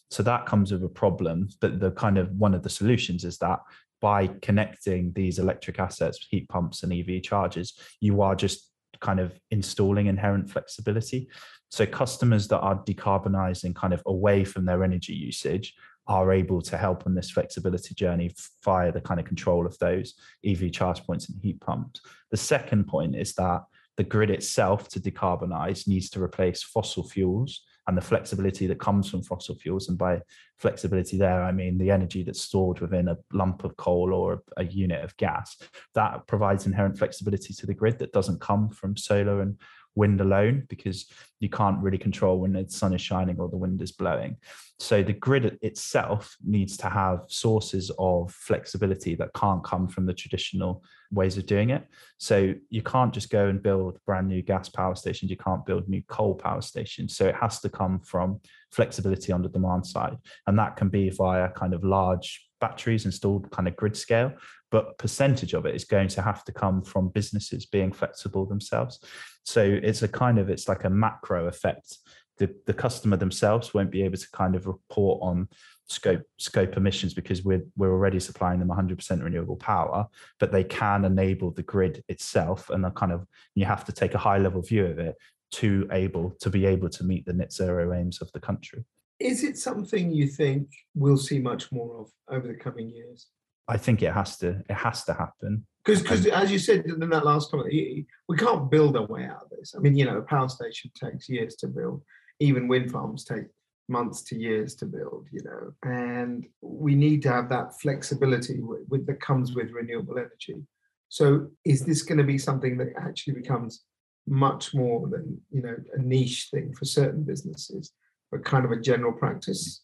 So 0.09 0.23
that 0.23 0.45
comes 0.45 0.71
with 0.71 0.83
a 0.83 0.89
problem. 0.89 1.49
But 1.59 1.79
the 1.79 1.91
kind 1.91 2.17
of 2.17 2.31
one 2.31 2.53
of 2.53 2.63
the 2.63 2.69
solutions 2.69 3.25
is 3.25 3.37
that 3.39 3.59
by 3.99 4.27
connecting 4.41 5.11
these 5.13 5.39
electric 5.39 5.79
assets, 5.79 6.25
heat 6.29 6.47
pumps 6.49 6.83
and 6.83 6.93
EV 6.93 7.23
chargers, 7.23 7.73
you 7.99 8.21
are 8.21 8.35
just 8.35 8.69
kind 9.03 9.19
of 9.19 9.37
installing 9.51 10.07
inherent 10.07 10.49
flexibility. 10.49 11.27
So 11.69 11.85
customers 11.85 12.47
that 12.47 12.59
are 12.59 12.83
decarbonizing 12.83 13.75
kind 13.75 13.93
of 13.93 14.01
away 14.05 14.45
from 14.45 14.65
their 14.65 14.83
energy 14.83 15.13
usage 15.13 15.75
are 16.07 16.31
able 16.31 16.61
to 16.61 16.77
help 16.77 17.05
on 17.05 17.13
this 17.13 17.29
flexibility 17.29 17.93
journey 17.93 18.33
via 18.63 18.91
the 18.91 19.01
kind 19.01 19.19
of 19.19 19.25
control 19.25 19.65
of 19.65 19.77
those 19.79 20.15
EV 20.45 20.71
charge 20.71 21.03
points 21.05 21.29
and 21.29 21.39
heat 21.41 21.59
pumps. 21.61 22.01
The 22.31 22.37
second 22.37 22.87
point 22.87 23.15
is 23.15 23.33
that 23.33 23.61
the 23.97 24.03
grid 24.03 24.31
itself 24.31 24.89
to 24.89 24.99
decarbonize 24.99 25.87
needs 25.87 26.09
to 26.11 26.23
replace 26.23 26.63
fossil 26.63 27.03
fuels 27.03 27.61
and 27.87 27.97
the 27.97 28.01
flexibility 28.01 28.67
that 28.67 28.79
comes 28.79 29.09
from 29.09 29.23
fossil 29.23 29.55
fuels. 29.55 29.89
And 29.89 29.97
by 29.97 30.21
flexibility 30.57 31.17
there, 31.17 31.43
I 31.43 31.51
mean 31.51 31.77
the 31.77 31.91
energy 31.91 32.23
that's 32.23 32.41
stored 32.41 32.79
within 32.79 33.09
a 33.09 33.17
lump 33.31 33.63
of 33.63 33.75
coal 33.77 34.13
or 34.13 34.43
a 34.57 34.63
unit 34.63 35.03
of 35.03 35.15
gas. 35.17 35.57
That 35.93 36.25
provides 36.27 36.65
inherent 36.65 36.97
flexibility 36.97 37.53
to 37.53 37.65
the 37.65 37.73
grid 37.73 37.99
that 37.99 38.13
doesn't 38.13 38.41
come 38.41 38.69
from 38.69 38.95
solar 38.95 39.41
and 39.41 39.57
wind 39.95 40.21
alone 40.21 40.63
because 40.69 41.05
you 41.39 41.49
can't 41.49 41.81
really 41.81 41.97
control 41.97 42.39
when 42.39 42.53
the 42.53 42.67
sun 42.67 42.93
is 42.93 43.01
shining 43.01 43.37
or 43.39 43.49
the 43.49 43.57
wind 43.57 43.81
is 43.81 43.91
blowing. 43.91 44.37
So 44.79 45.03
the 45.03 45.13
grid 45.13 45.57
itself 45.61 46.35
needs 46.43 46.77
to 46.77 46.89
have 46.89 47.25
sources 47.27 47.91
of 47.99 48.31
flexibility 48.31 49.15
that 49.15 49.33
can't 49.35 49.63
come 49.63 49.87
from 49.87 50.05
the 50.05 50.13
traditional 50.13 50.83
ways 51.13 51.37
of 51.37 51.45
doing 51.45 51.69
it. 51.69 51.85
So 52.17 52.53
you 52.69 52.81
can't 52.81 53.13
just 53.13 53.29
go 53.29 53.47
and 53.47 53.61
build 53.61 53.99
brand 54.05 54.27
new 54.27 54.41
gas 54.41 54.69
power 54.69 54.95
stations, 54.95 55.29
you 55.31 55.37
can't 55.37 55.65
build 55.65 55.87
new 55.87 56.01
coal 56.07 56.35
power 56.35 56.61
stations. 56.61 57.15
So 57.15 57.27
it 57.27 57.35
has 57.35 57.59
to 57.61 57.69
come 57.69 57.99
from 57.99 58.39
flexibility 58.71 59.31
on 59.31 59.41
the 59.41 59.49
demand 59.49 59.85
side. 59.85 60.17
And 60.47 60.57
that 60.59 60.75
can 60.75 60.89
be 60.89 61.09
via 61.09 61.49
kind 61.49 61.73
of 61.73 61.83
large 61.83 62.45
batteries 62.59 63.05
installed 63.05 63.51
kind 63.51 63.67
of 63.67 63.75
grid 63.75 63.97
scale 63.97 64.31
but 64.71 64.97
percentage 64.97 65.53
of 65.53 65.65
it 65.65 65.75
is 65.75 65.83
going 65.83 66.07
to 66.07 66.21
have 66.21 66.45
to 66.45 66.53
come 66.53 66.81
from 66.81 67.09
businesses 67.09 67.65
being 67.65 67.91
flexible 67.91 68.45
themselves 68.45 69.01
so 69.43 69.61
it's 69.61 70.01
a 70.01 70.07
kind 70.07 70.39
of 70.39 70.49
it's 70.49 70.69
like 70.69 70.85
a 70.85 70.89
macro 70.89 71.47
effect 71.47 71.97
the, 72.37 72.55
the 72.65 72.73
customer 72.73 73.17
themselves 73.17 73.73
won't 73.73 73.91
be 73.91 74.01
able 74.03 74.17
to 74.17 74.31
kind 74.31 74.55
of 74.55 74.65
report 74.65 75.19
on 75.21 75.47
scope 75.87 76.21
scope 76.37 76.77
emissions 76.77 77.13
because 77.13 77.43
we're 77.43 77.63
we're 77.75 77.91
already 77.91 78.19
supplying 78.19 78.59
them 78.59 78.69
100% 78.69 79.23
renewable 79.23 79.57
power 79.57 80.07
but 80.39 80.51
they 80.51 80.63
can 80.63 81.03
enable 81.03 81.51
the 81.51 81.63
grid 81.63 82.03
itself 82.07 82.69
and 82.69 82.85
a 82.85 82.91
kind 82.91 83.11
of 83.11 83.25
you 83.55 83.65
have 83.65 83.83
to 83.85 83.91
take 83.91 84.13
a 84.13 84.17
high 84.17 84.37
level 84.37 84.61
view 84.61 84.85
of 84.85 84.97
it 84.97 85.15
to 85.51 85.87
able 85.91 86.31
to 86.39 86.49
be 86.49 86.65
able 86.65 86.89
to 86.89 87.03
meet 87.03 87.25
the 87.25 87.33
net 87.33 87.51
zero 87.51 87.93
aims 87.93 88.21
of 88.21 88.31
the 88.31 88.39
country 88.39 88.83
is 89.19 89.43
it 89.43 89.57
something 89.57 90.11
you 90.11 90.27
think 90.27 90.67
we'll 90.95 91.17
see 91.17 91.39
much 91.39 91.71
more 91.71 91.99
of 91.99 92.09
over 92.29 92.47
the 92.47 92.55
coming 92.55 92.89
years 92.89 93.27
I 93.67 93.77
think 93.77 94.01
it 94.01 94.13
has 94.13 94.37
to 94.39 94.61
it 94.69 94.73
has 94.73 95.03
to 95.05 95.13
happen 95.13 95.65
because 95.83 96.01
because 96.01 96.25
as 96.27 96.51
you 96.51 96.59
said 96.59 96.85
in 96.85 97.09
that 97.09 97.25
last 97.25 97.51
comment, 97.51 97.69
we 97.71 98.37
can't 98.37 98.71
build 98.71 98.95
our 98.95 99.05
way 99.05 99.25
out 99.25 99.43
of 99.43 99.49
this. 99.49 99.73
I 99.75 99.79
mean, 99.79 99.95
you 99.95 100.05
know, 100.05 100.17
a 100.17 100.21
power 100.21 100.47
station 100.47 100.91
takes 100.95 101.27
years 101.27 101.55
to 101.57 101.67
build. 101.67 102.03
Even 102.39 102.67
wind 102.67 102.91
farms 102.91 103.25
take 103.25 103.45
months 103.87 104.21
to 104.23 104.37
years 104.37 104.75
to 104.75 104.85
build. 104.85 105.27
You 105.31 105.43
know, 105.43 105.89
and 105.89 106.45
we 106.61 106.95
need 106.95 107.21
to 107.23 107.29
have 107.29 107.49
that 107.49 107.79
flexibility 107.81 108.59
with, 108.59 108.81
with 108.89 109.05
that 109.07 109.21
comes 109.21 109.55
with 109.55 109.71
renewable 109.71 110.17
energy. 110.17 110.63
So 111.09 111.47
is 111.63 111.85
this 111.85 112.01
going 112.01 112.17
to 112.17 112.23
be 112.23 112.37
something 112.37 112.77
that 112.77 112.93
actually 112.97 113.35
becomes 113.35 113.83
much 114.25 114.73
more 114.73 115.07
than 115.07 115.39
you 115.51 115.61
know 115.61 115.75
a 115.93 116.01
niche 116.01 116.49
thing 116.51 116.73
for 116.73 116.85
certain 116.85 117.23
businesses, 117.23 117.91
but 118.31 118.45
kind 118.45 118.65
of 118.65 118.71
a 118.71 118.79
general 118.79 119.13
practice, 119.13 119.83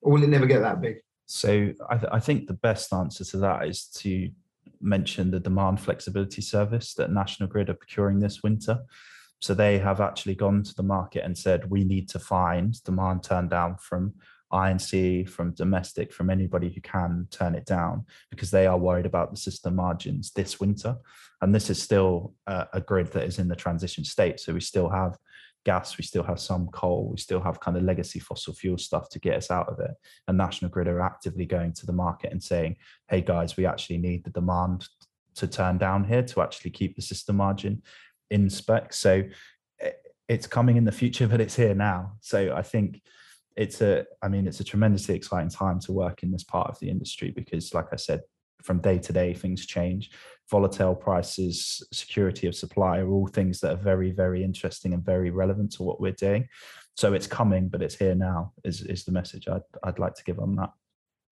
or 0.00 0.12
will 0.12 0.22
it 0.22 0.28
never 0.28 0.46
get 0.46 0.60
that 0.60 0.80
big? 0.80 0.96
So 1.26 1.72
I, 1.88 1.96
th- 1.96 2.12
I 2.12 2.18
think 2.18 2.48
the 2.48 2.54
best 2.54 2.92
answer 2.92 3.24
to 3.24 3.36
that 3.38 3.66
is 3.68 3.86
to 3.98 4.30
mention 4.80 5.30
the 5.30 5.38
demand 5.38 5.80
flexibility 5.80 6.42
service 6.42 6.94
that 6.94 7.12
National 7.12 7.48
Grid 7.48 7.70
are 7.70 7.74
procuring 7.74 8.18
this 8.18 8.42
winter. 8.42 8.80
So 9.40 9.54
they 9.54 9.78
have 9.78 10.00
actually 10.00 10.34
gone 10.34 10.62
to 10.62 10.74
the 10.74 10.82
market 10.82 11.24
and 11.24 11.36
said 11.36 11.70
we 11.70 11.84
need 11.84 12.08
to 12.10 12.18
find 12.18 12.82
demand 12.84 13.22
turned 13.22 13.50
down 13.50 13.76
from 13.78 14.14
I&C, 14.52 15.24
from 15.24 15.52
domestic, 15.52 16.12
from 16.12 16.28
anybody 16.28 16.70
who 16.70 16.80
can 16.80 17.28
turn 17.30 17.54
it 17.54 17.66
down 17.66 18.04
because 18.30 18.50
they 18.50 18.66
are 18.66 18.76
worried 18.76 19.06
about 19.06 19.30
the 19.30 19.36
system 19.36 19.76
margins 19.76 20.32
this 20.32 20.58
winter. 20.58 20.96
And 21.40 21.54
this 21.54 21.70
is 21.70 21.80
still 21.80 22.34
a, 22.46 22.66
a 22.74 22.80
grid 22.80 23.12
that 23.12 23.24
is 23.24 23.38
in 23.38 23.48
the 23.48 23.56
transition 23.56 24.04
state. 24.04 24.40
So 24.40 24.52
we 24.52 24.60
still 24.60 24.88
have 24.88 25.16
gas, 25.64 25.96
we 25.96 26.04
still 26.04 26.22
have 26.24 26.40
some 26.40 26.68
coal, 26.68 27.08
we 27.10 27.18
still 27.18 27.40
have 27.40 27.60
kind 27.60 27.76
of 27.76 27.82
legacy 27.82 28.18
fossil 28.18 28.54
fuel 28.54 28.78
stuff 28.78 29.08
to 29.10 29.18
get 29.18 29.36
us 29.36 29.50
out 29.50 29.68
of 29.68 29.78
it. 29.78 29.92
And 30.26 30.36
National 30.36 30.70
Grid 30.70 30.88
are 30.88 31.00
actively 31.00 31.46
going 31.46 31.72
to 31.74 31.86
the 31.86 31.92
market 31.92 32.32
and 32.32 32.42
saying, 32.42 32.76
hey 33.08 33.20
guys, 33.20 33.56
we 33.56 33.66
actually 33.66 33.98
need 33.98 34.24
the 34.24 34.30
demand 34.30 34.86
to 35.36 35.46
turn 35.46 35.78
down 35.78 36.04
here 36.04 36.22
to 36.22 36.42
actually 36.42 36.70
keep 36.70 36.96
the 36.96 37.02
system 37.02 37.36
margin 37.36 37.82
in 38.30 38.48
spec. 38.50 38.92
So 38.92 39.24
eh, 39.80 39.90
it's 40.28 40.46
coming 40.46 40.76
in 40.76 40.84
the 40.84 40.92
future, 40.92 41.26
but 41.26 41.40
it's 41.40 41.56
here 41.56 41.74
now. 41.74 42.12
So 42.20 42.54
I 42.54 42.62
think 42.62 43.02
it's 43.56 43.80
a 43.80 44.06
i 44.22 44.28
mean 44.28 44.46
it's 44.46 44.60
a 44.60 44.64
tremendously 44.64 45.14
exciting 45.14 45.50
time 45.50 45.78
to 45.80 45.92
work 45.92 46.22
in 46.22 46.30
this 46.30 46.44
part 46.44 46.68
of 46.70 46.78
the 46.78 46.88
industry 46.88 47.30
because 47.30 47.74
like 47.74 47.88
i 47.92 47.96
said 47.96 48.20
from 48.62 48.78
day 48.78 48.98
to 48.98 49.12
day 49.12 49.34
things 49.34 49.66
change 49.66 50.10
volatile 50.50 50.94
prices 50.94 51.82
security 51.92 52.46
of 52.46 52.54
supply 52.54 52.98
are 52.98 53.10
all 53.10 53.26
things 53.26 53.60
that 53.60 53.72
are 53.72 53.82
very 53.82 54.12
very 54.12 54.42
interesting 54.44 54.92
and 54.92 55.04
very 55.04 55.30
relevant 55.30 55.70
to 55.72 55.82
what 55.82 56.00
we're 56.00 56.12
doing 56.12 56.46
so 56.96 57.12
it's 57.12 57.26
coming 57.26 57.68
but 57.68 57.82
it's 57.82 57.96
here 57.96 58.14
now 58.14 58.52
is 58.64 58.82
is 58.82 59.04
the 59.04 59.12
message 59.12 59.48
i'd, 59.48 59.62
I'd 59.82 59.98
like 59.98 60.14
to 60.14 60.24
give 60.24 60.38
on 60.38 60.56
that 60.56 60.70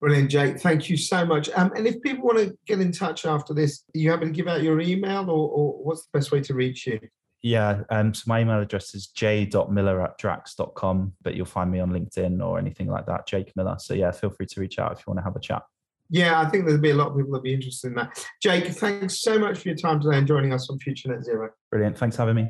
Brilliant, 0.01 0.31
Jake. 0.31 0.59
Thank 0.59 0.89
you 0.89 0.95
so 0.95 1.25
much. 1.25 1.49
Um, 1.55 1.71
and 1.75 1.85
if 1.85 2.01
people 2.01 2.25
want 2.25 2.37
to 2.39 2.57
get 2.65 2.79
in 2.79 2.91
touch 2.91 3.25
after 3.25 3.53
this, 3.53 3.83
you 3.93 4.09
happen 4.09 4.29
to 4.29 4.33
give 4.33 4.47
out 4.47 4.63
your 4.63 4.79
email 4.79 5.29
or, 5.29 5.49
or 5.49 5.83
what's 5.83 6.03
the 6.03 6.17
best 6.17 6.31
way 6.31 6.39
to 6.41 6.53
reach 6.53 6.87
you? 6.87 6.99
Yeah, 7.41 7.83
um, 7.89 8.13
so 8.13 8.23
my 8.27 8.41
email 8.41 8.59
address 8.59 8.93
is 8.93 9.07
j.miller 9.07 10.01
at 10.03 10.17
drax.com, 10.17 11.13
but 11.21 11.35
you'll 11.35 11.45
find 11.45 11.71
me 11.71 11.79
on 11.79 11.89
LinkedIn 11.89 12.45
or 12.45 12.59
anything 12.59 12.87
like 12.87 13.05
that, 13.05 13.27
Jake 13.27 13.55
Miller. 13.55 13.77
So 13.79 13.93
yeah, 13.93 14.11
feel 14.11 14.29
free 14.29 14.45
to 14.45 14.59
reach 14.59 14.77
out 14.77 14.91
if 14.91 14.99
you 14.99 15.03
want 15.07 15.19
to 15.19 15.23
have 15.23 15.35
a 15.35 15.39
chat. 15.39 15.63
Yeah, 16.09 16.41
I 16.41 16.49
think 16.49 16.65
there'll 16.65 16.81
be 16.81 16.89
a 16.89 16.95
lot 16.95 17.09
of 17.09 17.17
people 17.17 17.31
that'll 17.31 17.43
be 17.43 17.53
interested 17.53 17.89
in 17.89 17.93
that. 17.95 18.25
Jake, 18.41 18.65
thanks 18.67 19.21
so 19.21 19.37
much 19.37 19.59
for 19.59 19.69
your 19.69 19.77
time 19.77 20.01
today 20.01 20.17
and 20.17 20.27
joining 20.27 20.53
us 20.53 20.69
on 20.69 20.79
Future 20.79 21.09
Net 21.09 21.23
Zero. 21.23 21.51
Brilliant. 21.69 21.97
Thanks 21.97 22.15
for 22.15 22.23
having 22.23 22.35
me. 22.35 22.49